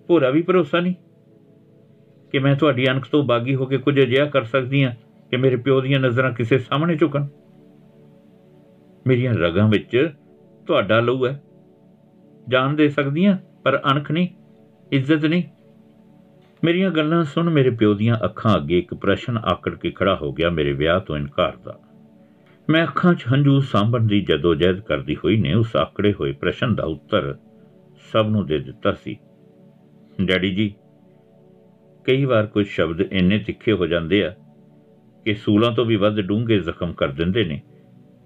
ਭੋਰਾ 0.09 0.31
ਵੀ 0.31 0.43
ਭਰੋਸਾ 0.43 0.81
ਨਹੀਂ 0.81 0.95
ਕਿ 2.33 2.39
ਮੈਂ 2.39 2.55
ਤੁਹਾਡੀ 2.57 2.87
ਅਣਖ 2.89 3.07
ਤੋਂ 3.09 3.23
ਬਾਗੀ 3.23 3.55
ਹੋ 3.55 3.67
ਕੇ 3.67 3.79
ਕੁਝ 3.79 3.99
ਅਜਿਹਾ 4.01 4.27
ਕਰ 4.27 4.45
ਸਕਦੀ 4.45 4.85
ਹਾਂ 4.85 4.93
ਕਿ 5.31 5.37
ਮੇਰੇ 5.37 5.57
ਪਿਓ 5.57 5.81
ਦੀਆਂ 5.81 6.01
ਨਜ਼ਰਾਂ 6.01 6.33
ਕਿਸੇ 6.33 6.59
ਸਾਹਮਣੇ 6.59 6.97
ਝੁਕਣ? 6.97 7.27
ਮੇਰੀਆਂ 9.07 9.35
ਰਗਾਂ 9.35 9.69
ਵਿੱਚ 9.69 10.11
ਤੁਹਾਡਾ 10.67 11.01
ਲਹੂ 11.01 11.27
ਹੈ। 11.27 11.41
ਜਾਨ 12.49 12.77
ਦੇ 12.77 12.89
ਸਕਦੀਆਂ 12.89 13.37
ਪਰ 13.65 13.81
ਅਣਖ 13.93 14.11
ਨਹੀਂ। 14.11 14.29
ਇੱਜ਼ਤ 14.93 15.25
ਨਹੀਂ। 15.25 15.43
ਮੇਰੀਆਂ 16.65 16.91
ਗੱਲਾਂ 16.91 17.25
ਸੁਣ 17.25 17.51
ਮੇਰੇ 17.51 17.71
ਪਿਓ 17.71 17.95
ਦੀਆਂ 17.95 18.17
ਅੱਖਾਂ 18.25 18.57
ਅੱਗੇ 18.57 18.79
ਇੱਕ 18.79 18.95
ਪ੍ਰਸ਼ਨ 18.95 19.39
ਆਕੜ 19.39 19.75
ਕੇ 19.75 19.91
ਖੜਾ 19.91 20.17
ਹੋ 20.17 20.33
ਗਿਆ 20.33 20.51
ਮੇਰੇ 20.51 20.73
ਵਿਆਹ 20.73 21.01
ਤੋਂ 21.01 21.17
ਇਨਕਾਰ 21.17 21.57
ਦਾ। 21.57 21.81
ਮੈਂ 22.71 22.83
ਅੱਖਾਂ 22.83 23.15
'ਚ 23.15 23.25
ਹੰਝੂ 23.33 23.61
ਸਾਂਭਣ 23.61 24.07
ਦੀ 24.07 24.21
ਜਦੋਜਹਿਦ 24.21 24.81
ਕਰਦੀ 24.81 25.17
ਹੋਈ 25.17 25.37
ਨੇ 25.37 25.55
ਉਸ 25.55 25.77
ਆਕੜੇ 25.77 26.13
ਹੋਏ 26.13 26.33
ਪ੍ਰਸ਼ਨ 26.33 26.75
ਦਾ 26.75 26.85
ਉੱਤਰ 26.85 27.37
ਸਭ 28.13 28.27
ਨੂੰ 28.31 28.47
ਦੇ 28.47 28.59
ਦਿੱਤਾ 28.59 28.93
ਸੀ। 28.93 29.17
ਡੈਡੀ 30.23 30.55
ਜੀ, 30.55 30.75
ਕਈ 32.05 32.25
ਵਾਰ 32.25 32.47
ਕੁਝ 32.47 32.67
ਸ਼ਬਦ 32.67 33.01
ਇੰਨੇ 33.01 33.39
ਤਿੱਖੇ 33.39 33.73
ਹੋ 33.73 33.87
ਜਾਂਦੇ 33.87 34.25
ਆ 34.25 34.35
ਕਿ 35.25 35.35
ਸੂਲਾਂ 35.35 35.73
ਤੋਂ 35.73 35.85
ਵੀ 35.85 35.97
ਵੱਧ 35.97 36.21
ਡੂੰਘੇ 36.21 36.59
ਜ਼ਖਮ 36.59 36.93
ਕਰ 36.93 37.09
ਦਿੰਦੇ 37.09 37.45
ਨੇ 37.45 37.61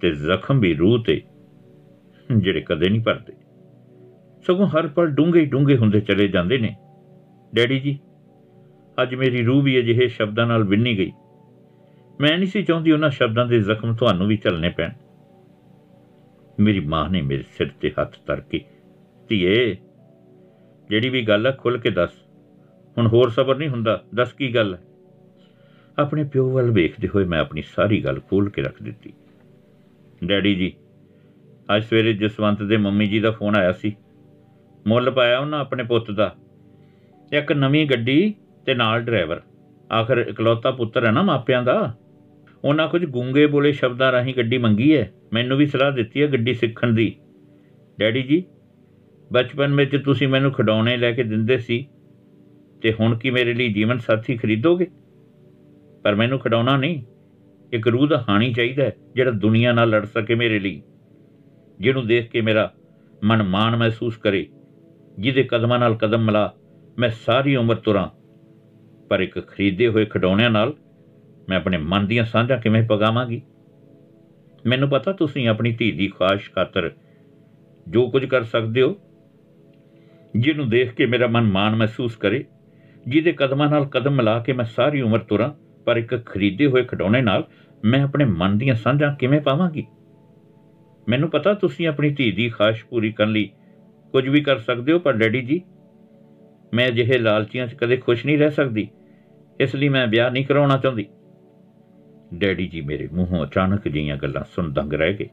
ਤੇ 0.01 0.11
ਜ਼ਖਮ 0.11 0.61
ਵੀ 0.61 0.75
ਰੂਹ 0.75 1.05
ਤੇ, 1.05 1.23
ਜਿਹੜੇ 2.37 2.61
ਕਦੇ 2.61 2.89
ਨਹੀਂ 2.89 3.03
ਭਰਦੇ। 3.03 3.44
ਸਗੋਂ 4.47 4.67
ਹਰ 4.69 4.87
ਪਲ 4.87 5.07
ਡੂੰਘੇ 5.07 5.45
ਡੂੰਘੇ 5.45 5.77
ਹੁੰਦੇ 5.77 6.01
ਚਲੇ 6.01 6.27
ਜਾਂਦੇ 6.29 6.59
ਨੇ। 6.59 6.75
ਡੈਡੀ 7.53 7.79
ਜੀ, 7.81 7.99
ਅੱਜ 8.99 9.15
ਮੇਰੀ 9.15 9.45
ਰੂਹ 9.45 9.63
ਵੀ 9.63 9.79
ਅਜਿਹੇ 9.79 10.09
ਸ਼ਬਦਾਂ 10.09 10.47
ਨਾਲ 10.47 10.65
ਵਿੰਨੀ 10.65 10.97
ਗਈ। 10.99 11.13
ਮੈਂ 12.21 12.37
ਨਹੀਂ 12.39 12.49
ਸੀ 12.49 12.63
ਚਾਹੁੰਦੀ 12.63 12.93
ਉਹਨਾਂ 12.93 13.11
ਸ਼ਬਦਾਂ 13.11 13.47
ਦੇ 13.47 13.61
ਜ਼ਖਮ 13.61 13.95
ਤੁਹਾਨੂੰ 13.95 14.27
ਵੀ 14.27 14.37
ਝੱਲਣੇ 14.37 14.69
ਪੈਣ। 14.69 14.91
ਮੇਰੀ 16.59 16.81
ਮਾਂ 16.81 17.09
ਨੇ 17.11 17.23
ਮੇਰੇ 17.23 17.45
ਸਿਰ 17.57 17.71
ਤੇ 17.81 17.93
ਹੱਥ 18.01 18.19
ਧਰ 18.27 18.41
ਕੇ 18.41 18.61
ਧੀਏ, 19.29 19.77
ਜਿਹੜੀ 20.91 21.09
ਵੀ 21.09 21.23
ਗੱਲ 21.23 21.47
ਹੈ 21.47 21.53
ਖੁੱਲ 21.53 21.79
ਕੇ 21.79 21.91
ਦੱਸ। 21.91 22.13
ਹੁਣ 22.97 23.07
ਹੋਰ 23.07 23.31
ਸਬਰ 23.31 23.57
ਨਹੀਂ 23.57 23.69
ਹੁੰਦਾ, 23.69 24.03
ਦੱਸ 24.15 24.33
ਕੀ 24.33 24.55
ਗੱਲ 24.55 24.75
ਹੈ 24.75 24.81
ਆਪਣੇ 25.99 26.25
ਪਿਓ 26.25 26.51
ਵੱਲ 26.51 26.71
ਵੇਖਦੇ 26.71 27.09
ਹੋਏ 27.09 27.25
ਮੈਂ 27.25 27.41
ਆਪਣੀ 27.41 27.63
ਸਾਰੀ 27.63 28.05
ਗੱਲ 28.05 28.21
ਖੋਲ 28.21 28.49
ਕੇ 28.51 28.63
ਰੱਖ 28.63 28.83
ਦਿੱਤੀ। 28.83 29.13
ਡੈਡੀ 30.25 30.55
ਜੀ, 30.55 30.73
ਅੱਜ 31.77 31.85
ਸਵੇਰੇ 31.85 32.13
ਜਸਵੰਤ 32.13 32.63
ਦੇ 32.63 32.77
ਮੰਮੀ 32.77 33.07
ਜੀ 33.07 33.21
ਦਾ 33.21 33.31
ਫੋਨ 33.31 33.57
ਆਇਆ 33.57 33.73
ਸੀ। 33.73 33.95
ਮੁੱਲ 34.87 35.11
ਪਾਇਆ 35.11 35.39
ਉਹਨਾਂ 35.39 35.61
ਆਪਣੇ 35.61 35.85
ਪੁੱਤ 35.85 36.11
ਦਾ। 36.11 36.37
ਇੱਕ 37.33 37.53
ਨਵੀਂ 37.53 37.87
ਗੱਡੀ 37.87 38.35
ਤੇ 38.67 38.75
ਨਾਲ 38.75 39.01
ਡਰਾਈਵਰ। 39.01 39.41
ਆਖਰ 39.93 40.19
ਇਕਲੌਤਾ 40.19 40.71
ਪੁੱਤਰ 40.71 41.07
ਹੈ 41.07 41.11
ਨਾ 41.11 41.23
ਮਾਪਿਆਂ 41.23 41.63
ਦਾ। 41.63 41.95
ਉਹਨਾਂ 42.65 42.89
ਕੁਝ 42.89 43.05
ਗੂੰਗੇ 43.05 43.47
ਬੋਲੇ 43.47 43.73
ਸ਼ਬਦਾਂ 43.73 44.13
ਰਾਹੀਂ 44.13 44.35
ਗੱਡੀ 44.35 44.59
ਮੰਗੀ 44.59 44.97
ਹੈ। 44.97 45.13
ਮੈਨੂੰ 45.33 45.59
ਵੀ 45.59 45.67
ਸਲਾਹ 45.67 45.93
ਦਿੱਤੀ 45.93 46.23
ਹੈ 46.23 46.27
ਗੱਡੀ 46.27 46.55
ਸਿੱਖਣ 46.55 46.93
ਦੀ। 46.93 47.17
ਡੈਡੀ 48.01 48.23
ਜੀ, 48.23 48.45
ਬਚਪਨ 49.33 49.75
ਵਿੱਚ 49.75 49.97
ਤੁਸੀਂ 49.97 50.29
ਮੈਨੂੰ 50.29 50.53
ਖਿਡੌਣੇ 50.53 50.97
ਲੈ 50.97 51.13
ਕੇ 51.13 51.23
ਦਿੰਦੇ 51.23 51.59
ਸੀ। 51.59 51.89
ਤੇ 52.83 52.95
ਹੁਣ 53.01 53.19
ਕੀ 53.19 53.31
ਮੇਰੇ 53.31 53.55
ਲਈ 53.55 53.73
ਜੀਵਨ 53.73 53.99
ਸਾਥੀ 53.99 54.37
ਖਰੀਦੋਗੇ? 54.37 54.87
ਪਰ 56.03 56.15
ਮੈਨੂੰ 56.15 56.39
ਖਿਡੌਣਾ 56.39 56.77
ਨਹੀਂ। 56.77 57.03
ਇੱਕ 57.73 57.89
ਰੂਹ 57.89 58.07
ਦਾ 58.07 58.25
ਹਾਣੀ 58.29 58.55
ਚਾਹੀਦਾ 58.55 58.91
ਜਿਹੜਾ 59.15 59.31
ਦੁਨੀਆ 59.31 59.73
ਨਾਲ 59.73 59.91
ਲੜ 59.91 60.05
ਸਕੇ 60.05 60.35
ਮੇਰੇ 60.35 60.59
ਲਈ। 60.59 60.83
ਜਿਹਨੂੰ 61.81 62.07
ਦੇਖ 62.07 62.31
ਕੇ 62.31 62.41
ਮੇਰਾ 62.41 62.73
ਮਨ 63.25 63.43
ਮਾਣ 63.43 63.77
ਮਹਿਸੂਸ 63.77 64.17
ਕਰੇ। 64.17 64.47
ਜਿਹਦੇ 65.19 65.43
ਕਦਮਾਂ 65.43 65.79
ਨਾਲ 65.79 65.95
ਕਦਮ 65.95 66.25
ਮਿਲਾ, 66.25 66.53
ਮੈਂ 66.99 67.11
ਸਾਰੀ 67.11 67.57
ਉਮਰ 67.57 67.75
ਤੁਰਾਂ। 67.75 68.09
ਪਰ 69.09 69.21
ਇੱਕ 69.21 69.41
ਖਰੀਦੇ 69.47 69.89
ਹੋਏ 69.89 70.05
ਖਿਡੌਣਿਆਂ 70.05 70.51
ਨਾਲ 70.51 70.75
ਮੈਂ 71.49 71.57
ਆਪਣੇ 71.57 71.79
ਮਨ 71.79 72.07
ਦੀਆਂ 72.07 72.25
ਸਾਂਝਾਂ 72.25 72.59
ਕਿਵੇਂ 72.59 72.83
ਪਗਾਵਾਂਗੀ? 72.83 73.43
ਮੈਨੂੰ 74.67 74.89
ਪਤਾ 74.89 75.13
ਤੁਸੀਂ 75.13 75.49
ਆਪਣੀ 75.49 75.73
ਧੀ 75.73 75.93
ਦੀ 75.93 76.09
ਖਾਸ਼ 76.09 76.51
ਖਾਤਰ 76.51 76.91
ਜੋ 77.89 78.11
ਕੁਝ 78.11 78.25
ਕਰ 78.25 78.43
ਸਕਦੇ 78.43 78.83
ਹੋ, 78.83 78.97
ਜਿਹਨੂੰ 80.37 80.69
ਦੇਖ 80.69 80.95
ਕੇ 80.95 81.07
ਮੇਰਾ 81.07 81.27
ਮਨ 81.27 81.43
ਮਾਣ 81.43 81.77
ਮਹਿਸੂਸ 81.77 82.17
ਕਰੇ, 82.17 82.45
ਜਿਹਦੇ 83.09 83.33
ਕਦਮਾਂ 83.33 83.71
ਨਾਲ 83.71 83.85
ਕਦਮ 83.85 84.11
ਮਿਲਾ 84.11 84.39
ਕੇ 84.39 84.53
ਮੈਂ 84.53 84.65
ਸਾਰੀ 84.65 85.01
ਉਮਰ 85.01 85.19
ਤੁਰਾਂ, 85.19 85.51
ਪਰ 85.85 85.97
ਇੱਕ 85.97 86.27
ਖਰੀਦੇ 86.27 86.67
ਹੋਏ 86.67 86.85
ਖਿਡੌਣੇ 86.85 87.23
ਨਾਲ 87.23 87.45
ਮੈਂ 87.85 88.03
ਆਪਣੇ 88.03 88.25
ਮਨ 88.25 88.59
ਦੀਆਂ 88.59 88.75
ਸਾਂਝਾਂ 88.75 89.15
ਕਿਵੇਂ 89.15 89.41
ਪਾਵਾਂਗੀ? 89.41 89.87
ਮੈਨੂੰ 91.09 91.31
ਪਤਾ 91.31 91.55
ਤੁਸੀਂ 91.55 91.89
ਆਪਣੀ 91.89 92.11
ਧੀ 92.11 92.33
ਦੀ 92.33 92.49
ਖਾਸ਼ 92.49 92.85
ਪੂਰੀ 92.85 93.13
ਕਰਨ 93.13 93.33
ਲਈ 93.33 93.51
ਕੁਝ 94.15 94.29
ਵੀ 94.29 94.41
ਕਰ 94.41 94.59
ਸਕਦੇ 94.59 94.93
ਹੋ, 94.93 94.99
ਪਰ 94.99 95.13
ਡੈਡੀ 95.13 95.41
ਜੀ, 95.41 95.61
ਮੈਂ 96.75 96.87
ਅਜਿਹੇ 96.89 97.19
ਲਾਲਚੀਆਂ 97.19 97.67
'ਚ 97.67 97.75
ਕਦੇ 97.75 97.97
ਖੁਸ਼ 97.97 98.25
ਨਹੀਂ 98.27 98.37
ਰਹਿ 98.39 98.51
ਸਕਦੀ, 98.51 98.89
ਇਸ 99.61 99.75
ਲਈ 99.75 99.89
ਮੈਂ 99.89 100.07
ਵਿਆਹ 100.07 100.31
ਨਹੀਂ 100.31 100.45
ਕਰਾਉਣਾ 100.47 100.77
ਚਾਹੁੰਦੀ। 100.77 101.07
ਡੈਡੀ 102.35 102.67
ਜੀ 102.67 102.81
ਮੇਰੇ 102.81 103.09
ਮੂੰਹੋਂ 103.13 103.45
ਅਚਾਨਕ 103.45 103.89
ਜਿਹੀਆਂ 103.89 104.17
ਗੱਲਾਂ 104.17 104.43
ਸੁਣ 104.45 104.73
ਦੰਗ 104.73 104.93
ਰਹਿ 104.93 105.15
ਗਏ। 105.15 105.29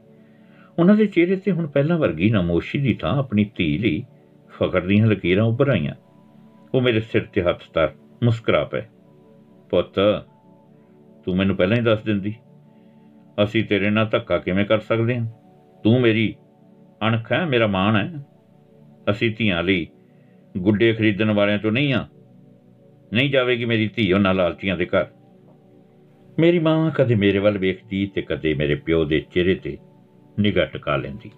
ਉਹਨਾਂ 0.78 0.94
ਦੇ 0.96 1.06
ਚਿਹਰੇ 1.06 1.36
ਤੇ 1.36 1.52
ਹੁਣ 1.52 1.66
ਪਹਿਲਾਂ 1.66 1.98
ਵਰਗੀ 1.98 2.30
ਨਮੋਸ਼ੀ 2.30 2.78
ਦੀ 2.78 2.94
ਥਾਂ 2.94 3.16
ਆਪਣੀ 3.18 3.44
ਧੀ 3.56 3.66
ਲਈ 3.78 4.02
ਫਖਰ 4.50 4.80
ਦੀਆਂ 4.80 5.06
ਲਕੀਰਾਂ 5.06 5.44
ਉੱਭਰ 5.44 5.68
ਆਈਆਂ। 5.68 5.94
ਉਹ 6.74 6.80
ਮੇਰੇ 6.80 7.00
ਸਿਰ 7.02 7.24
ਤੇ 7.24 7.42
ਹੱਥ 7.42 7.62
ਧਰ 7.74 7.92
ਮੁਸਕਰਾ 8.22 8.64
ਪਏ। 8.64 8.82
ਪੁੱਤ, 9.70 9.94
ਤੂੰ 11.24 11.36
ਮੈਨੂੰ 11.36 11.56
ਪਹਿਲਾਂ 11.56 11.76
ਹੀ 11.76 11.82
ਦੱਸ 11.82 12.02
ਦਿੰਦੀ, 12.02 12.34
ਅਸੀਂ 13.44 13.64
ਤੇਰੇ 13.64 13.90
ਨਾਲ 13.90 14.06
ਧੱਕਾ 14.06 14.38
ਕਿਵੇਂ 14.38 14.66
ਕਰ 14.66 14.80
ਸਕਦੇ 14.80 15.18
ਹਾਂ? 15.18 15.26
ਤੂੰ 15.84 16.00
ਮੇਰੀ 16.00 16.34
ਅਣਖ 17.00 17.32
ਹੈ, 17.32 17.44
ਮੇਰਾ 17.46 17.66
ਮਾਣ 17.66 17.96
ਹੈ। 17.96 18.24
ਅਸੀਂ 19.10 19.34
ਧੀਆਂ 19.36 19.62
ਲਈ 19.62 19.86
ਗੁੱਡੇ 20.54 20.92
ਖਰੀਦਣ 20.92 21.30
ਵਾਲਿਆਂ 21.30 21.58
ਤੋਂ 21.58 21.72
ਨਹੀਂ 21.72 21.92
ਆ 21.94 22.06
ਨਹੀਂ 23.12 23.30
ਜਾਵੇਗੀ 23.30 23.64
ਮੇਰੀ 23.64 23.88
ਧੀ 23.96 24.12
ਉਹਨਾਂ 24.12 24.34
ਲਾਲਚੀਆਂ 24.34 24.76
ਦੇ 24.76 24.86
ਘਰ। 24.86 25.06
ਮੇਰੀ 26.38 26.58
ਮਾਂ 26.58 26.90
ਕਦੇ 26.90 27.14
ਮੇਰੇ 27.14 27.38
ਵੱਲ 27.38 27.58
ਵੇਖਦੀ 27.58 28.04
ਤੇ 28.06 28.22
ਕਦੇ 28.22 28.54
ਮੇਰੇ 28.54 28.74
ਪਿਓ 28.74 29.04
ਦੇ 29.04 29.20
ਚਿਹਰੇ 29.32 29.54
ਤੇ 29.54 29.76
ਨਿਗਾਹ 30.38 30.66
ਟਿਕਾ 30.66 30.96
ਲੈਂਦੀ। 30.96 31.30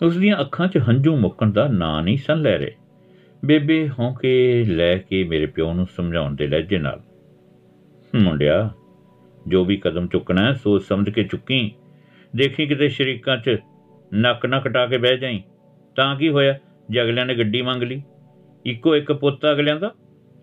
ਉਸ 0.00 0.16
ਦੀਆਂ 0.16 0.40
ਅੱਖਾਂ 0.40 0.68
'ਚ 0.68 0.78
ਹੰਝੂ 0.88 1.16
ਮੁੱਕਣ 1.16 1.50
ਦਾ 1.50 1.66
ਨਾਂ 1.68 2.02
ਨਹੀਂ 2.02 2.16
ਸਨ 2.16 2.42
ਲੈ 2.42 2.56
ਰਹੇ। 2.58 2.74
ਬੇਬੇ 3.42 3.88
ਹੌਂਕੇ 3.88 4.64
ਲੈ 4.64 4.96
ਕੇ 4.98 5.22
ਮੇਰੇ 5.24 5.46
ਪਿਓ 5.46 5.72
ਨੂੰ 5.74 5.86
ਸਮਝਾਉਣ 5.86 6.34
ਦੇ 6.34 6.46
ਲਹਿਜੇ 6.46 6.78
ਨਾਲ, 6.78 7.00
ਮੁੰਡਿਆ, 8.12 8.70
ਜੋ 9.46 9.64
ਵੀ 9.64 9.76
ਕਦਮ 9.76 10.06
ਚੁੱਕਣਾ 10.06 10.46
ਹੈ 10.46 10.52
ਸੋਚ 10.54 10.82
ਸਮਝ 10.82 11.10
ਕੇ 11.10 11.24
ਚੁੱਕੀ। 11.24 11.70
ਦੇਖੀ 12.36 12.66
ਕਿਤੇ 12.66 12.88
ਸ਼ਰੀਕਾਂ 12.88 13.36
'ਚ 13.36 13.56
ਨੱਕ 14.12 14.46
ਨਾ 14.46 14.60
ਕਟਾ 14.60 14.86
ਕੇ 14.86 14.98
ਬਹਿ 14.98 15.18
ਜਾਈ। 15.18 15.42
ਤਾਂ 15.98 16.14
ਕੀ 16.16 16.28
ਹੋਇਆ? 16.28 16.58
ਜੇ 16.90 17.02
ਅਗਲਿਆਂ 17.02 17.26
ਨੇ 17.26 17.34
ਗੱਡੀ 17.34 17.60
ਮੰਗ 17.62 17.82
ਲਈ। 17.82 18.02
ਇੱਕੋ 18.64 18.94
ਇੱਕ 18.96 19.12
ਪੁੱਤ 19.12 19.46
ਅਗਲਿਆਂ 19.46 19.76
ਦਾ? 19.76 19.90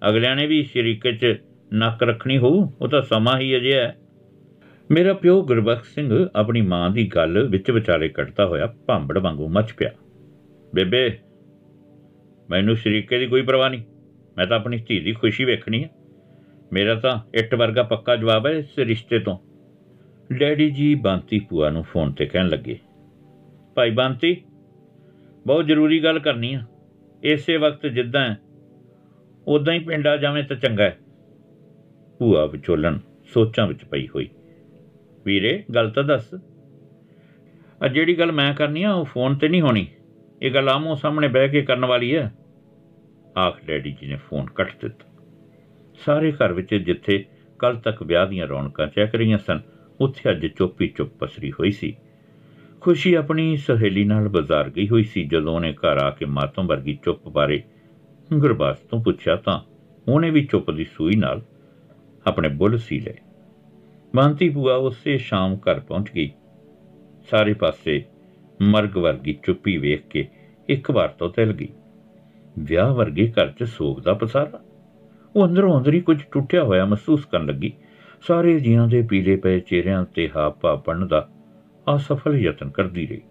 ਅਗਲਿਆਂ 0.02 0.36
ਨੇ 0.36 0.46
ਵੀ 0.48 0.64
ਸ਼ਰੀਕੇ 0.64 1.12
'ਚ 1.12 1.26
ਨੱਕ 1.72 2.02
ਰੱਖਣੀ 2.04 2.38
ਹੋਊ, 2.38 2.66
ਉਹ 2.82 2.88
ਤਾਂ 2.88 3.02
ਸਮਾਂ 3.02 3.38
ਹੀ 3.40 3.56
ਅਜੇ 3.58 3.74
ਹੈ। 3.74 3.96
ਮੇਰਾ 4.92 5.14
ਪਿਓ 5.14 5.42
ਗੁਰਬਖਸ਼ 5.42 5.94
ਸਿੰਘ 5.94 6.28
ਆਪਣੀ 6.36 6.62
ਮਾਂ 6.62 6.90
ਦੀ 6.90 7.08
ਗੱਲ 7.08 7.48
ਵਿੱਚ 7.48 7.72
ਵਿਚਾਲੇ 7.72 8.10
ਕੱਟਦਾ 8.10 8.46
ਹੋਇਆ 8.46 8.68
ਭਾਂਬੜ 8.88 9.18
ਵਾਂਗੂ 9.18 9.48
ਮੱਚ 9.48 9.72
ਪਿਆ। 9.74 9.92
ਬੇਬੇ, 10.76 11.18
ਮੈਨੂੰ 12.50 12.76
ਸ਼ਰੀਕੇ 12.76 13.20
ਦੀ 13.20 13.28
ਕੋਈ 13.28 13.42
ਪਰਵਾਹ 13.42 13.70
ਨਹੀਂ। 13.70 13.84
ਮੈਂ 14.38 14.46
ਤਾਂ 14.46 14.58
ਆਪਣੀ 14.58 14.78
ਧੀ 14.88 15.00
ਦੀ 15.00 15.12
ਖੁਸ਼ੀ 15.12 15.46
ਵੇਖਣੀ 15.46 15.84
ਹੈ। 15.84 15.90
ਮੇਰਾ 16.74 16.96
ਤਾਂ 16.96 17.20
ਇੱਟ 17.34 17.56
ਵਰਗਾ 17.56 17.84
ਪੱਕਾ 17.84 18.16
ਜਵਾਬ 18.16 18.46
ਹੈ 18.48 18.52
ਇਸ 18.52 18.80
ਰਿਸ਼ਤੇ 18.80 19.20
ਤੋਂ। 19.20 19.38
ਡੈਡੀ 20.34 20.70
ਜੀ 20.72 20.94
ਬੰਤੀ 20.96 21.40
ਪੂਆ 21.40 21.70
ਨੂੰ 21.70 21.84
ਫੋਨ 21.84 22.12
ਤੇ 22.12 22.26
ਕਹਿਣ 22.26 22.50
ਲੱਗੇ, 22.50 22.78
ਭਾਈ 23.76 23.90
ਬੰਤੀ 23.92 24.36
ਬਹੁਤ 25.46 25.66
ਜ਼ਰੂਰੀ 25.66 26.04
ਗੱਲ 26.04 26.20
ਕਰਨੀ 26.20 26.54
ਆ। 26.54 26.62
ਇਸੇ 27.24 27.58
ਵਕਤ 27.58 27.88
ਜਿੱਦਾਂ 27.88 28.36
ਉਦਾਂ 29.48 29.74
ਹੀ 29.74 29.80
ਪਿੰਡ 29.80 30.08
ਆ 30.08 30.18
ਜਾਵੇਂ 30.18 30.44
ਤਾਂ 30.44 30.56
ਚੰਗਾ 30.56 30.84
ਹੈ। 30.84 30.98
ਭੂਆ 32.20 32.46
ਵਿਚੋਲਣ 32.46 33.00
ਸੋਚਾਂ 33.34 33.68
ਵਿੱਚ 33.68 33.86
ਪਈ 33.86 34.08
ਹੋਈ। 34.08 34.30
ਵੀਰੇ, 35.26 35.64
ਗੱਲ 35.76 35.90
ਤਾਂ 35.90 36.04
ਦੱਸ। 36.04 36.34
ਆ 37.84 37.88
ਜਿਹੜੀ 37.88 38.20
ਗੱਲ 38.20 38.32
ਮੈਂ 38.32 38.54
ਕਰਨੀ 38.54 38.84
ਆ, 38.84 38.94
ਉਹ 38.94 39.06
ਫੋਨ 39.06 39.36
ਤੇ 39.36 39.50
ਨਹੀਂ 39.50 39.62
ਹੋਣੀ। 39.62 39.88
ਇਹ 40.42 40.52
ਗੱਲ 40.52 40.70
ਆਮੋ 40.70 40.96
ਸਾਹਮਣੇ 40.96 41.28
ਬਹਿ 41.28 41.50
ਕੇ 41.50 41.62
ਕਰਨ 41.62 41.86
ਵਾਲੀ 41.86 42.16
ਹੈ 42.16 42.34
ਆਖ, 43.38 43.66
ਡੈਡੀ 43.66 43.92
ਜੀ 43.92 44.08
ਨੇ 44.08 44.16
ਫੋਨ 44.16 44.46
ਕੱਟ 44.46 44.74
ਦਿੱਤਾ। 44.82 45.06
ਸਾਰੇ 46.06 46.32
ਘਰ 46.32 46.54
ਵਿੱਚ 46.54 46.76
ਜਿੱਥੇ 46.76 47.26
ਕੱਲ 47.60 47.76
ਤੱਕ 47.78 48.04
ਵਿਆਹ 48.04 48.28
ਦੀਆਂ 48.28 48.48
ਰੌਣਕਾਂ 48.48 48.88
ਚੈੱਕ 48.88 49.16
ਰਹੀਆਂ 49.16 49.38
ਸਨ, 49.38 49.62
ਉੱਥੇ 50.02 50.32
ਅੱਜ 50.32 50.48
ਚੁੱਪੀ 50.48 50.88
ਚੁੱਪ 50.88 51.14
ਪਸਰੀ 51.20 51.52
ਹੋਈ 51.52 51.72
ਸੀ। 51.72 51.98
ਖੁਸ਼ੀ 52.86 53.14
ਆਪਣੀ 53.14 53.58
ਸਹੇਲੀ 53.58 54.04
ਨਾਲ 54.04 54.28
ਬਾਜ਼ਾਰ 54.30 54.70
ਗਈ 54.70 54.88
ਹੋਈ 54.88 55.04
ਸੀ। 55.04 55.26
ਜਦੋਂ 55.26 55.56
ਉਹਨੇ 55.56 55.74
ਘਰ 55.74 55.98
ਆ 55.98 56.10
ਕੇ 56.10 56.26
ਮਾਤਮ 56.26 56.68
ਵਰਗੀ 56.68 57.00
ਚੁੱਪ 57.04 57.28
ਬਾਰੇ 57.28 57.64
ਗੁਰਬਾਸ 58.34 58.78
ਤੋਂ 58.78 59.04
ਪੁੱਛਿਆ 59.04 59.36
ਤਾਂ 59.36 59.60
ਉਹਨੇ 60.12 60.30
ਵੀ 60.30 60.46
ਚੁੱਪ 60.46 60.72
ਦੀ 60.72 60.84
ਸੂਈ 60.84 61.16
ਨਾਲ 61.16 61.42
ਆਪਣੇ 62.28 62.50
ਬੁੱਲ 62.50 62.78
ਸੀ 62.78 63.00
ਲਏ। 63.00 63.14
ਮਾਨਤੀ 64.16 64.50
ਬੂਆ 64.50 64.76
ਉਸੇ 64.76 65.18
ਸ਼ਾਮ 65.18 65.56
ਘਰ 65.56 65.80
ਪਹੁੰਚ 65.80 66.12
ਗਈ। 66.12 66.32
ਸਾਰੇ 67.32 67.54
ਪਾਸੇ 67.54 68.04
ਮਰਗ 68.62 68.98
ਵਰਗੀ 68.98 69.38
ਚੁੱਪੀ 69.44 69.78
ਵੇਖ 69.78 70.08
ਕੇ 70.10 70.28
ਇੱਕ 70.70 70.92
ਵਾਰ 70.92 71.10
ਤੋਂ 71.10 71.30
ਤਿਲ 71.30 71.54
ਗਈ। 71.54 71.70
ਵਿਆਹ 72.60 72.94
ਵਰਗੇ 72.94 73.32
ਘਰ 73.32 73.52
'ਚ 73.52 73.64
ਸੋਗ 73.64 74.00
ਦਾ 74.00 74.14
ਪਸਾਰਾ। 74.14 74.62
ਉਹ 75.36 75.48
ਅੰਦਰੋਂ 75.48 75.80
ਅੰਦਰ 75.80 75.94
ਹੀ 75.94 76.02
ਕੁਝ 76.02 76.24
ਟੁੱਟਿਆ 76.32 76.64
ਹੋਇਆ 76.64 76.86
ਮਹਿਸੂਸ 76.86 77.26
ਕਰਨ 77.26 77.46
ਲੱਗੀ। 77.46 77.74
ਸਾਰੇ 78.28 78.60
ਜੀਆਂ 78.60 78.88
ਦੇ 78.88 79.02
ਪੀਲੇ 79.02 79.36
ਪਏ 79.36 79.60
ਚਿਹਰਿਆਂ 79.60 80.06
ਤੇ 80.06 80.30
ਹਾਪਾ 80.36 80.84
ਬਣਨ 80.88 81.08
ਦਾ 81.08 81.30
ਅਸਫਲ 81.96 82.36
ਯਤਨ 82.36 82.70
ਕਰਦੀ 82.70 83.06
ਰਹੀ। 83.08 83.22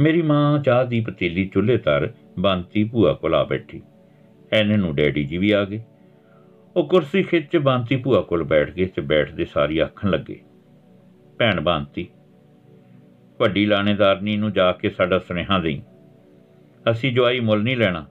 ਮੇਰੀ 0.00 0.22
ਮਾਂ 0.22 0.58
ਚਾਹ 0.58 0.84
ਦੀ 0.84 1.00
ਪਤੀਲੀ 1.00 1.46
ਚੁੱਲ੍ਹੇ 1.46 1.76
ਤਰ 1.76 2.08
ਬੰਤੀ 2.38 2.84
ਭੂਆ 2.84 3.12
ਕੋਲ 3.12 3.34
ਆ 3.34 3.44
ਬੈਠੀ। 3.44 3.80
ਐਨੇ 4.52 4.76
ਨੂੰ 4.76 4.94
ਡੈਡੀ 4.94 5.24
ਜੀ 5.24 5.36
ਵੀ 5.36 5.50
ਆ 5.50 5.64
ਗਏ। 5.64 5.80
ਉਹ 6.76 6.88
ਕੁਰਸੀ 6.88 7.22
ਖਿੱਚ 7.22 7.56
ਬੰਤੀ 7.56 7.96
ਭੂਆ 7.96 8.20
ਕੋਲ 8.20 8.42
ਬੈਠ 8.44 8.70
ਗਏ 8.70 8.86
ਤੇ 8.86 9.02
ਬੈਠਦੇ 9.02 9.44
ਸਾਰੀ 9.44 9.78
ਆਖਣ 9.78 10.10
ਲੱਗੇ, 10.10 10.40
ਭੈਣ 11.38 11.60
ਬੰਤੀ, 11.60 12.06
ਵੱਡੀ 13.40 13.66
ਲਾਣੇਦਾਰਨੀ 13.66 14.36
ਨੂੰ 14.36 14.52
ਜਾ 14.52 14.70
ਕੇ 14.72 14.90
ਸਾਡਾ 14.90 15.18
ਸੁਨੇਹਾ 15.18 15.58
ਦੇਈ। 15.58 15.80
ਅਸੀਂ 16.90 17.12
ਜਵਾਈ 17.12 17.40
ਮੁੱਲ 17.40 17.62
ਨਹੀਂ 17.62 17.76
ਲੈਣਾ। 17.76 18.04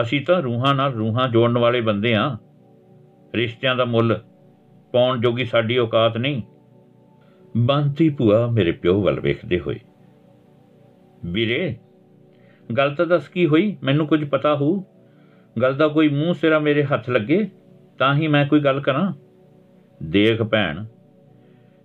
ਅਸੀਂ 0.00 0.20
ਤਾਂ 0.20 0.42
ਰੂਹਾਂ 0.42 0.74
ਨਾਲ 0.74 0.92
ਰੂਹਾਂ 0.92 1.28
ਜੋੜਨ 1.28 1.58
ਵਾਲੇ 1.58 1.80
ਬੰਦੇ 1.80 2.14
ਆ। 2.14 2.36
ਰਿਸ਼ਤਿਆਂ 3.34 3.74
ਦਾ 3.76 3.84
ਮੁੱਲ 3.84 4.20
ਪਾਉਣ 4.92 5.20
ਜੋਗੀ 5.20 5.44
ਸਾਡੀ 5.44 5.78
ਔਕਾਤ 5.78 6.16
ਨਹੀਂ। 6.18 6.42
ਬੰਤੀ 7.56 8.08
ਭੂਆ 8.08 8.46
ਮੇਰੇ 8.46 8.72
ਪਿਓ 8.72 9.02
ਵੱਲ 9.02 9.20
ਵੇਖਦੇ 9.20 9.60
ਹੋਏ। 9.60 9.80
ਵੀਰੇ, 11.24 11.76
ਗੱਲ 12.78 12.94
ਤਾਂ 12.94 13.06
ਦੱਸ 13.06 13.28
ਕੀ 13.28 13.46
ਹੋਈ? 13.46 13.76
ਮੈਨੂੰ 13.82 14.06
ਕੁਝ 14.06 14.28
ਪਤਾ 14.28 14.56
ਹੋ 14.56 14.84
ਗੱਲ 15.62 15.76
ਦਾ 15.76 15.88
ਕੋਈ 15.88 16.08
ਮੂੰਹ 16.08 16.34
ਸਿਰਾ 16.34 16.58
ਮੇਰੇ 16.58 16.84
ਹੱਥ 16.84 17.10
ਲੱਗੇ, 17.10 17.48
ਤਾਂ 17.98 18.14
ਹੀ 18.14 18.28
ਮੈਂ 18.28 18.46
ਕੋਈ 18.46 18.60
ਗੱਲ 18.60 18.80
ਕਰਾਂ। 18.80 19.12
ਦੇਖ 20.02 20.42
ਭੈਣ, 20.42 20.84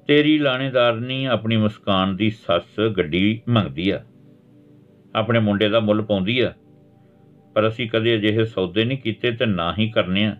ਤੇਰੀ 0.08 0.40
ਲਾਣੇਦਾਰਨੀ 0.40 1.26
ਆਪਣੀ 1.26 1.58
ਮੁਸਕਾਨ 1.58 2.16
ਦੀ 2.16 2.30
ਸੱਸ 2.30 2.80
ਗੱਡੀ 2.98 3.42
ਮੰਗਦੀ 3.50 3.90
ਆ। 3.90 4.04
ਆਪਣੇ 5.16 5.40
ਮੁੰਡੇ 5.40 5.70
ਦਾ 5.70 5.80
ਮੁੱਲ 5.80 6.02
ਪਾਉਂਦੀ 6.02 6.40
ਆ। 6.40 6.54
ਪਰ 7.56 7.68
ਅਸੀਂ 7.68 7.90
ਕਦੇ 7.90 8.16
ਅਜਿਹੇ 8.16 8.46
ਸੌਦੇ 8.46 8.86
ਨਹੀਂ 8.86 8.98
ਕੀਤੇ 8.98 9.32
ਤੇ 9.32 9.46
ਨਾ 9.46 9.76
ਹੀ 9.80 9.90
ਕਰਨੇ 9.90 10.26
ਆ। 10.26 10.38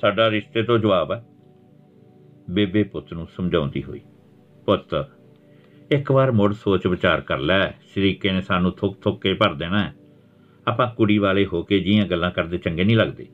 ਸਾਡਾ 0.00 0.30
ਰਿਸ਼ਤੇ 0.30 0.62
ਤੋਂ 0.62 0.78
ਜਵਾਬ 0.78 1.12
ਹੈ 1.12 1.24
ਬੇਬੇ 2.50 2.82
ਪੁੱਤ 2.82 3.12
ਨੂੰ 3.12 3.26
ਸਮਝਾਉਂਦੀ 3.36 3.82
ਹੋਈ। 3.82 4.00
ਪੁੱਤ, 4.66 5.06
ਇੱਕ 5.92 6.10
ਵਾਰ 6.10 6.32
ਮੁੜ 6.32 6.54
ਸੋਚ 6.54 6.86
ਵਿਚਾਰ 6.86 7.20
ਕਰ 7.20 7.38
ਲੈ, 7.38 7.70
ਸ਼ਰੀਕੇ 7.70 8.30
ਨੇ 8.30 8.40
ਸਾਨੂੰ 8.40 8.72
ਥੁੱਕ 8.72 9.00
ਥੁੱਕ 9.00 9.22
ਕੇ 9.22 9.34
ਭਰ 9.34 9.54
ਦੇਣਾ 9.54 9.84
ਹੈ। 9.84 9.94
ਆਪਾਂ 10.68 10.94
ਕੁੜੀ 10.94 11.18
ਵਾਲੇ 11.18 11.46
ਹੋ 11.46 11.62
ਕੇ 11.62 11.78
ਜੀਆਂ 11.80 12.06
ਗੱਲਾਂ 12.06 12.30
ਕਰਦੇ 12.30 12.58
ਚੰਗੇ 12.58 12.84
ਨਹੀਂ 12.84 12.96
ਲੱਗਦੇ। 12.96 13.26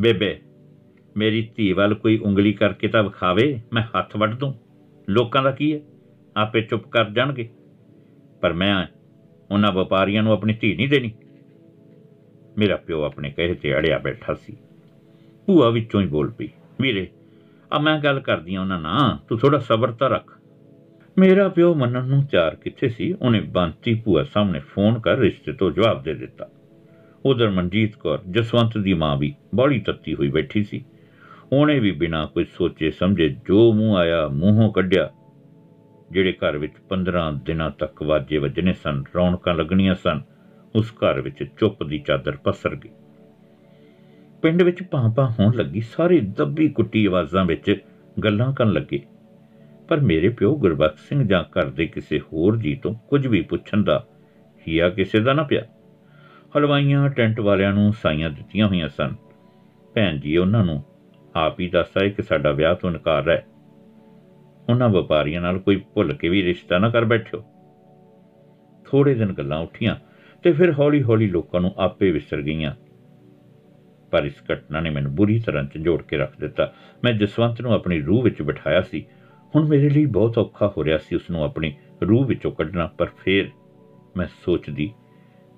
ਬੇਬੇ, 0.00 0.40
ਮੇਰੀ 1.16 1.48
ਧੀ 1.56 1.72
ਵੱਲ 1.72 1.94
ਕੋਈ 1.94 2.18
ਉਂਗਲੀ 2.18 2.52
ਕਰਕੇ 2.52 2.88
ਤਾਂ 2.88 3.02
ਵਿਖਾਵੇ, 3.02 3.60
ਮੈਂ 3.72 3.82
ਹੱਥ 3.82 4.16
ਵੱਢ 4.16 4.34
ਦੂੰ। 4.34 4.54
ਲੋਕਾਂ 5.08 5.42
ਦਾ 5.42 5.50
ਕੀ 5.50 5.74
ਹੈ? 5.74 5.80
ਆਪੇ 6.36 6.60
ਚੁੱਪ 6.60 6.88
ਕਰ 6.88 7.10
ਜਾਣਗੇ। 7.10 7.48
ਪਰ 8.40 8.52
ਮੈਂ 8.52 8.86
ਉਹਨਾਂ 9.50 9.72
ਵਪਾਰੀਆਂ 9.72 10.22
ਨੂੰ 10.22 10.32
ਆਪਣੀ 10.32 10.54
ਧੀ 10.60 10.74
ਨਹੀਂ 10.76 10.88
ਦੇਣੀ। 10.88 11.12
ਮੇਰਾ 12.58 12.76
ਪਿਓ 12.76 13.02
ਆਪਣੇ 13.02 13.30
ਕਹੇ 13.30 13.54
ਤੇ 13.54 13.74
ਅੜਿਆ 13.74 13.98
ਬੈਠਾ 13.98 14.34
ਸੀ। 14.34 14.56
ਭੂਆ 15.46 15.70
ਵਿੱਚੋਂ 15.70 16.00
ਹੀ 16.00 16.06
ਬੋਲ 16.06 16.30
ਪਈ, 16.30 16.48
ਵੀਰੇ 16.80 17.08
ਆ 17.72 17.78
ਮੈਂ 17.78 17.98
ਗੱਲ 17.98 18.20
ਕਰਦੀ 18.20 18.54
ਆ 18.54 18.60
ਉਹਨਾਂ 18.60 18.80
ਨਾਲ, 18.80 19.18
ਤੂੰ 19.28 19.38
ਥੋੜਾ 19.38 19.58
ਸਬਰ 19.58 19.92
ਤਾਂ 19.92 20.10
ਰੱਖ। 20.10 20.38
ਮੇਰਾ 21.18 21.48
ਪਿਓ 21.48 21.74
ਮੰਨਣ 21.74 22.04
ਨੂੰ 22.04 22.22
ਤਿਆਰ 22.22 22.54
ਕਿੱਥੇ 22.54 22.88
ਸੀ, 22.88 23.12
ਉਹਨੇ 23.12 23.40
ਬੰਤੀ 23.40 24.02
ਭੂਆ 24.04 24.24
ਸਾਹਮਣੇ 24.24 24.58
ਫੋਨ 24.58 25.00
ਕਰ 25.00 25.16
ਰਿਸ਼ਤੇ 25.16 25.52
ਤੋਂ 25.52 25.70
ਜਵਾਬ 25.70 26.02
ਦੇ 26.02 26.14
ਦਿੱਤਾ। 26.14 26.48
ਉਧਰ 27.26 27.50
ਮਨਜੀਤ 27.50 27.96
ਕੌਰ, 27.96 28.22
ਜਸਵੰਤ 28.30 28.78
ਦੀ 28.78 28.94
ਮਾਂ 28.94 29.16
ਵੀ 29.16 29.34
ਬੜੀ 29.54 29.80
ਤੱਤੀ 29.80 30.14
ਹੋਈ 30.14 30.28
ਬੈਠੀ 30.28 30.64
ਸੀ। 30.64 30.84
ਉਹਨੇ 31.52 31.78
ਵੀ 31.78 31.90
ਬਿਨਾਂ 31.90 32.26
ਕੁਝ 32.26 32.46
ਸੋਚੇ 32.48 32.90
ਸਮਝੇ 32.90 33.28
ਜੋ 33.28 33.72
ਮੂੰਹ 33.72 33.96
ਆਇਆ, 33.96 34.28
ਮੂੰਹੋਂ 34.28 34.72
ਕੱਢਿਆ। 34.72 35.10
ਜਿਹੜੇ 36.10 36.32
ਘਰ 36.32 36.58
ਵਿੱਚ 36.58 36.72
15 36.88 37.32
ਦਿਨਾਂ 37.32 37.70
ਤੱਕ 37.70 38.02
ਵਾਜੇ 38.02 38.38
ਵੱਜਣੇ 38.38 38.72
ਸਨ, 38.72 39.04
ਰੌਣਕਾਂ 39.16 39.54
ਲੱਗਣੀਆਂ 39.54 39.94
ਸਨ, 39.94 40.22
ਉਸ 40.76 40.92
ਘਰ 40.92 41.20
ਵਿੱਚ 41.20 41.44
ਚੁੱਪ 41.60 41.82
ਦੀ 41.82 41.98
ਚਾਦਰ 41.98 42.36
ਪਸਰ 42.44 42.76
ਗਈ। 42.76 42.90
ਪਿੰਡ 44.42 44.62
ਵਿੱਚ 44.62 44.82
ਭਾਂਪਾ 44.82 45.28
ਹੋਣ 45.28 45.54
ਲੱਗੀ, 45.54 45.80
ਸਾਰੇ 45.80 46.20
ਦੱਬੀ 46.20 46.68
ਕੁੱਟੀ 46.68 47.06
ਆਵਾਜ਼ਾਂ 47.06 47.44
ਵਿੱਚ 47.44 47.84
ਗੱਲਾਂ 48.24 48.52
ਕਰਨ 48.52 48.72
ਲੱਗੇ। 48.72 49.02
ਪਰ 49.88 50.00
ਮੇਰੇ 50.00 50.28
ਪਿਓ 50.28 50.56
ਗੁਰਬਖਸ਼ 50.56 51.08
ਸਿੰਘ 51.08 51.28
ਜਾਂ 51.28 51.44
ਘਰ 51.44 51.70
ਦੇ 51.70 51.86
ਕਿਸੇ 51.86 52.18
ਹੋਰ 52.18 52.56
ਜੀ 52.56 52.74
ਤੋਂ 52.74 52.94
ਕੁਝ 52.94 53.26
ਵੀ 53.26 53.42
ਪੁੱਛਣ 53.42 53.82
ਦਾ 53.82 54.06
ਹਿਆ 54.68 54.90
ਕਿਸੇ 54.90 55.20
ਦਾ 55.20 55.32
ਨਾ 55.32 55.42
ਪਿਆ। 55.42 55.62
ਹਲਵਾਈਆਂ 56.56 57.08
ਟੈਂਟ 57.08 57.40
ਵਾਲਿਆਂ 57.40 57.72
ਨੂੰ 57.72 57.92
ਸਾਈਆਂ 57.92 58.30
ਦਿੱਤੀਆਂ 58.30 58.68
ਹੋਈਆਂ 58.68 58.88
ਸਨ। 58.88 59.14
ਭੈਣ 59.94 60.18
ਜੀ, 60.18 60.36
ਉਹਨਾਂ 60.36 60.64
ਨੂੰ 60.64 60.84
ਆਪ 61.36 61.60
ਹੀ 61.60 61.68
ਦੱਸਦਾ 61.68 62.04
ਹੈ 62.04 62.08
ਕਿ 62.08 62.22
ਸਾਡਾ 62.22 62.52
ਵਿਆਹ 62.52 62.74
ਤੋਂ 62.74 62.90
ਇਨਕਾਰ 62.90 63.30
ਹੈ। 63.30 63.46
ਉਹਨਾਂ 64.68 64.88
ਵਪਾਰੀਆਂ 64.88 65.40
ਨਾਲ 65.40 65.58
ਕੋਈ 65.58 65.76
ਭੁੱਲ 65.94 66.12
ਕੇ 66.12 66.28
ਵੀ 66.28 66.42
ਰਿਸ਼ਤਾ 66.42 66.78
ਨਾ 66.78 66.90
ਕਰ 66.90 67.04
ਬੈਠਿਓ। 67.04 67.44
ਥੋੜੇ 68.86 69.14
ਦਿਨ 69.14 69.32
ਗੱਲਾਂ 69.32 69.58
ਉੱਠੀਆਂ 69.58 69.96
ਤੇ 70.42 70.52
ਫਿਰ 70.52 70.72
ਹੌਲੀ-ਹੌਲੀ 70.72 71.28
ਲੋਕਾਂ 71.28 71.60
ਨੂੰ 71.60 71.74
ਆਪੇ 71.78 72.10
ਵਿਸਰ 72.10 72.42
ਗਈਆਂ। 72.42 72.74
ਪਰ 74.12 74.24
ਇਸ 74.24 74.42
ਘਟਨਾ 74.52 74.80
ਨੇ 74.80 74.90
ਮੈਨੂੰ 74.90 75.14
ਬੁਰੀ 75.14 75.38
ਤਰ੍ਹਾਂ 75.38 75.64
ਝੰਜੋੜ 75.64 76.02
ਕੇ 76.02 76.16
ਰੱਖ 76.16 76.38
ਦਿੱਤਾ। 76.40 76.72
ਮੈਂ 77.04 77.12
ਜਸਵੰਤ 77.12 77.60
ਨੂੰ 77.60 77.72
ਆਪਣੀ 77.72 78.00
ਰੂਹ 78.00 78.22
ਵਿੱਚ 78.22 78.42
ਬਿਠਾਇਆ 78.42 78.80
ਸੀ। 78.80 79.04
ਹੁਣ 79.54 79.68
ਮੇਰੇ 79.68 79.88
ਲਈ 79.90 80.06
ਬਹੁਤ 80.06 80.38
ਔਖਾ 80.38 80.72
ਹੋ 80.76 80.84
ਰਿਹਾ 80.84 80.98
ਸੀ 80.98 81.16
ਉਸ 81.16 81.30
ਨੂੰ 81.30 81.44
ਆਪਣੀ 81.44 81.74
ਰੂਹ 82.02 82.24
ਵਿੱਚੋਂ 82.24 82.52
ਕੱਢਣਾ, 82.52 82.86
ਪਰ 82.98 83.06
ਫਿਰ 83.24 83.48
ਮੈਂ 84.16 84.26
ਸੋਚਦੀ, 84.44 84.90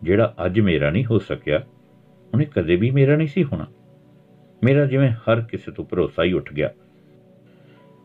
ਜਿਹੜਾ 0.03 0.35
ਅੱਜ 0.47 0.61
ਮੇਰਾ 0.61 0.91
ਨਹੀਂ 0.91 1.05
ਹੋ 1.05 1.19
ਸਕਿਆ, 1.19 1.63
ਉਹਨੇ 2.33 2.45
ਕਦੇ 2.45 2.77
ਵੀ 2.77 2.91
ਮੇਰਾ 2.91 3.17
ਨਹੀਂ 3.17 3.29
ਸੀ 3.29 3.45
ਹੋਣਾ। 3.45 3.67
ਮੇਰਾ 4.65 4.85
ਜਿਵੇਂ 4.87 5.11
ਹਰ 5.11 5.41
ਕਿਸੇ 5.41 5.73
ਤੋਂ 5.73 5.85
ਭਰੋਸਾ 5.85 6.25
ਹੀ 6.25 6.33
ਉੱਠ 6.33 6.53
ਗਿਆ। 6.53 6.71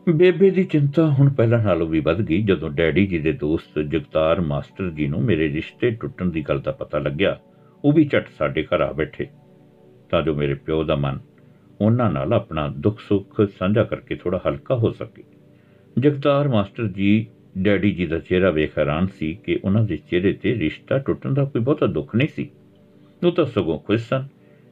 ਬੇਬੇ 0.08 0.50
ਦੀ 0.50 0.64
ਚਿੰਤਾ 0.64 1.06
ਹੁਣ 1.10 1.32
ਪਹਿਲਾਂ 1.32 1.58
ਨਾਲੋਂ 1.58 1.86
ਵੀ 1.86 2.00
ਵੱਧ 2.00 2.20
ਗਈ 2.20 2.42
ਜਦੋਂ 2.42 2.70
ਡੈਡੀ 2.70 3.06
ਜੀ 3.06 3.18
ਦੇ 3.18 3.32
ਦੋਸਤ 3.32 3.78
ਜਗਤਾਰ 3.78 4.40
ਮਾਸਟਰ 4.40 4.90
ਜੀ 4.90 5.06
ਨੂੰ 5.06 5.22
ਮੇਰੇ 5.22 5.52
ਰਿਸ਼ਤੇ 5.52 5.90
ਟੁੱਟਣ 5.90 6.30
ਦੀ 6.30 6.42
ਗੱਲ 6.42 6.60
ਦਾ 6.60 6.72
ਪਤਾ 6.72 6.98
ਲੱਗਿਆ। 6.98 7.38
ਉਹ 7.84 7.92
ਵੀ 7.92 8.04
ਝਟ 8.04 8.28
ਸਾਡੇ 8.38 8.62
ਘਰ 8.62 8.80
ਆ 8.80 8.92
ਬੈਠੇ। 8.92 9.26
ਤਾਂ 10.10 10.22
ਜੋ 10.22 10.34
ਮੇਰੇ 10.34 10.54
ਪਿਓ 10.54 10.84
ਦਾ 10.84 10.96
ਮਨ 10.96 11.18
ਉਹਨਾਂ 11.80 12.10
ਨਾਲ 12.10 12.32
ਆਪਣਾ 12.32 12.68
ਦੁੱਖ 12.68 13.00
ਸੁੱਖ 13.00 13.40
ਸਾਂਝਾ 13.58 13.84
ਕਰਕੇ 13.84 14.14
ਥੋੜਾ 14.14 14.40
ਹਲਕਾ 14.48 14.74
ਹੋ 14.74 14.90
ਸਕੇ। 14.90 15.22
ਜਗਤਾਰ 15.98 16.48
ਮਾਸਟਰ 16.48 16.86
ਜੀ, 16.86 17.26
ਡੈਡੀ 17.58 17.90
ਜੀ 17.90 18.06
ਦਾ 18.06 18.18
ਚਿਹਰਾ 18.18 18.50
ਵੇਖ 18.50 18.78
ਹੈਰਾਨ 18.78 19.06
ਸੀ 19.06 19.38
ਕਿ 19.44 19.60
ਉਹਨਾਂ 19.64 19.84
ਦੇ 19.84 19.96
ਚਿਹਰੇ 19.96 20.32
ਤੇ 20.32 20.54
ਰਿਸ਼ਤਾ 20.54 20.98
ਟੁੱਟਣ 20.98 21.34
ਦਾ 21.34 21.44
ਕੋਈ 21.44 21.62
ਬਹੁਤਾ 21.62 21.86
ਦੁੱਖ 21.86 22.14
ਨਹੀਂ 22.16 22.28
ਸੀ। 22.28 22.50
ਉਹ 23.26 23.32
ਤਾਂ 23.32 23.44
ਸਗੋਂ 23.44 23.78
ਖੁਸ਼ 23.78 24.08
ਸਨ 24.08 24.28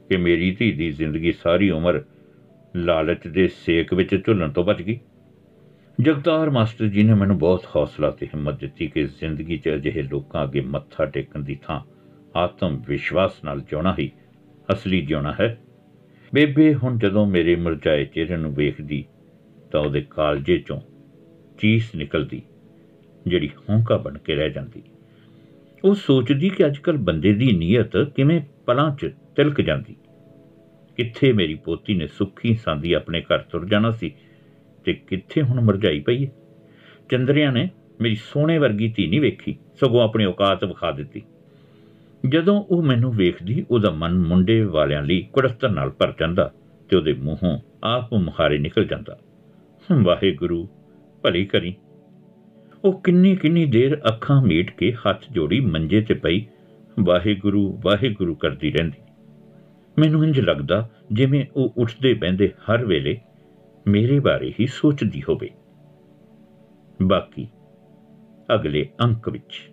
ਕਿ 0.08 0.16
ਮੇਰੀ 0.16 0.50
ਧੀ 0.50 0.72
ਦੀ 0.72 0.90
ਜ਼ਿੰਦਗੀ 0.90 1.32
ਸਾਰੀ 1.32 1.70
ਉਮਰ 1.70 2.02
ਲਾਲਚ 2.76 3.28
ਦੇ 3.28 3.48
ਸੇਕ 3.48 3.94
ਵਿੱਚ 3.94 4.26
ਝੁੱਲਣ 4.26 4.50
ਤੋਂ 4.50 4.64
ਬਚ 4.64 4.82
ਗਈ। 4.82 4.98
ਜਗਤਾਰ 6.00 6.50
ਮਾਸਟਰ 6.50 6.86
ਜੀ 6.86 7.02
ਨੇ 7.02 7.14
ਮੈਨੂੰ 7.14 7.38
ਬਹੁਤ 7.38 7.64
ਹੌਸਲਾ 7.76 8.10
ਤੇ 8.10 8.26
ਹਿੰਮਤ 8.26 8.60
ਦਿੱਤੀ 8.60 8.86
ਕਿ 8.86 9.04
ਜ਼ਿੰਦਗੀ 9.04 9.56
'ਚ 9.56 9.68
ਅਜਿਹੇ 9.68 10.02
ਲੋਕਾਂ 10.02 10.44
ਅੱਗੇ 10.44 10.60
ਮੱਥਾ 10.60 11.04
ਟੇਕਣ 11.04 11.40
ਦੀ 11.40 11.58
ਥਾਂ 11.62 11.80
ਆਤਮ 12.38 12.82
ਵਿਸ਼ਵਾਸ 12.88 13.44
ਨਾਲ 13.44 13.60
ਜਿਉਣਾ 13.60 13.94
ਹੀ 13.98 14.10
ਅਸਲੀ 14.72 15.00
ਜਿਉਣਾ 15.00 15.34
ਹੈ। 15.40 15.58
ਬੇਬੇ 16.34 16.74
ਹੁਣ 16.74 16.98
ਜਦੋਂ 16.98 17.26
ਮੇਰੇ 17.26 17.56
ਮੁਰਝਾਏ 17.56 18.04
ਚਿਹਰੇ 18.04 18.36
ਨੂੰ 18.36 18.54
ਵੇਖਦੀ, 18.54 19.04
ਤਾਂ 19.70 19.80
ਉਹਦੇ 19.80 20.06
ਕਾਲਜੇ 20.10 20.56
'ਚੋਂ 20.56 20.80
ਚੀਸ 21.58 21.94
ਨਿਕਲਦੀ, 21.94 22.42
ਜਿਹੜੀ 23.26 23.50
ਹੌਂਕਾ 23.70 23.96
ਬਣ 23.96 24.18
ਕੇ 24.18 24.34
ਰਹਿ 24.34 24.50
ਜਾਂਦੀ। 24.50 24.82
ਉਹ 25.84 25.94
ਸੋਚਦੀ 25.94 26.48
ਕਿ 26.48 26.66
ਅੱਜਕੱਲ 26.66 26.96
ਬੰਦੇ 26.96 27.32
ਦੀ 27.32 27.52
ਨੀਅਤ 27.52 27.96
ਕਿਵੇਂ 28.16 28.40
ਪਲਾਂ 28.66 28.96
'ਚ 28.96 29.12
ਤਿਲਕ 29.36 29.60
ਜਾਂਦੀ। 29.60 29.96
ਕਿੱਥੇ 30.96 31.32
ਮੇਰੀ 31.32 31.54
ਪੋਤੀ 31.54 31.94
ਨੇ 31.94 32.06
ਸੁੱਖੀ 32.06 32.54
ਸਾਂਦੀ 32.54 32.92
ਆਪਣੇ 32.92 33.20
ਘਰ 33.20 33.38
ਤੁਰ 33.38 33.68
ਜਾਣਾ 33.68 33.90
ਸੀ 33.90 34.14
ਤੇ 34.84 34.92
ਕਿੱਥੇ 34.92 35.42
ਹੁਣ 35.42 35.60
ਮਰਜਾਈ 35.60 36.00
ਪਈ 36.00 36.26
ਹੈ? 36.26 36.30
ਚੰਦਰਿਆ 37.10 37.50
ਨੇ 37.50 37.68
ਮੇਰੀ 38.00 38.14
ਸੋਹਣੇ 38.14 38.58
ਵਰਗੀ 38.58 38.92
ਧੀ 38.96 39.06
ਨਹੀਂ 39.06 39.20
ਵੇਖੀ, 39.20 39.56
ਸਗੋਂ 39.80 40.02
ਆਪਣੀ 40.02 40.24
ਔਕਾਤ 40.24 40.64
ਵਿਖਾ 40.64 40.90
ਦਿੱਤੀ। 40.90 41.22
ਜਦੋਂ 42.28 42.64
ਉਹ 42.70 42.82
ਮੈਨੂੰ 42.82 43.12
ਵੇਖਦੀ, 43.12 43.66
ਉਹਦਾ 43.70 43.90
ਮਨ 43.90 44.18
ਮੁੰਡੇ 44.18 44.60
ਵਾਲਿਆਂ 44.60 45.02
ਲਈ 45.02 45.28
ਕੁੜਸਤਰ 45.32 45.68
ਨਾਲ 45.70 45.90
ਭਰ 45.90 46.14
ਜਾਂਦਾ 46.20 46.52
ਤੇ 46.88 46.96
ਉਹਦੇ 46.96 47.12
ਮੂੰਹੋਂ 47.12 47.58
ਆਪ 47.84 48.14
ਮੁਹਾਰੇ 48.14 48.58
ਨਿਕਲ 48.58 48.84
ਜਾਂਦਾ। 48.84 49.18
ਵਾਹਿਗੁਰੂ, 50.02 50.68
ਭਲੀ 51.22 51.44
ਕਰੀ। 51.44 51.74
ਉਹ 52.84 53.00
ਕਿੰਨੀ 53.00 53.36
ਕਿੰਨੀ 53.36 53.64
ਦੇਰ 53.66 53.96
ਅੱਖਾਂ 53.96 54.42
ਮੀਟ 54.42 54.70
ਕੇ 54.70 54.92
ਹੱਥ 54.92 55.22
ਜੋੜੀ 55.32 55.60
ਮੰਜੇ 55.60 56.00
ਤੇ 56.00 56.14
ਪਈ, 56.14 56.46
ਵਾਹਿਗੁਰੂ 57.00 57.80
ਵਾਹਿਗੁਰੂ 57.84 58.34
ਕਰਦੀ 58.34 58.70
ਰਹਿੰਦੀ। 58.70 58.98
ਮੈਨੂੰ 59.98 60.24
ਇੰਜ 60.24 60.40
ਲੱਗਦਾ 60.40 60.90
ਜਿਵੇਂ 61.12 61.46
ਉਹ 61.56 61.74
ਉੱਠਦੇ 61.76 62.14
ਬੈੰਦੇ 62.14 62.48
ਹਰ 62.48 62.84
ਵੇਲੇ 62.84 63.20
ਮੇਰੇ 63.88 64.20
ਬਾਰੇ 64.20 64.54
ਹੀ 64.60 64.66
ਸੋਚਦੀ 64.66 65.22
ਹੋਵੇ। 65.28 65.50
ਬਾਕੀ 67.02 67.48
ਅਗਲੇ 68.54 68.88
ਅੰਕ 69.04 69.28
ਵਿੱਚ। 69.28 69.70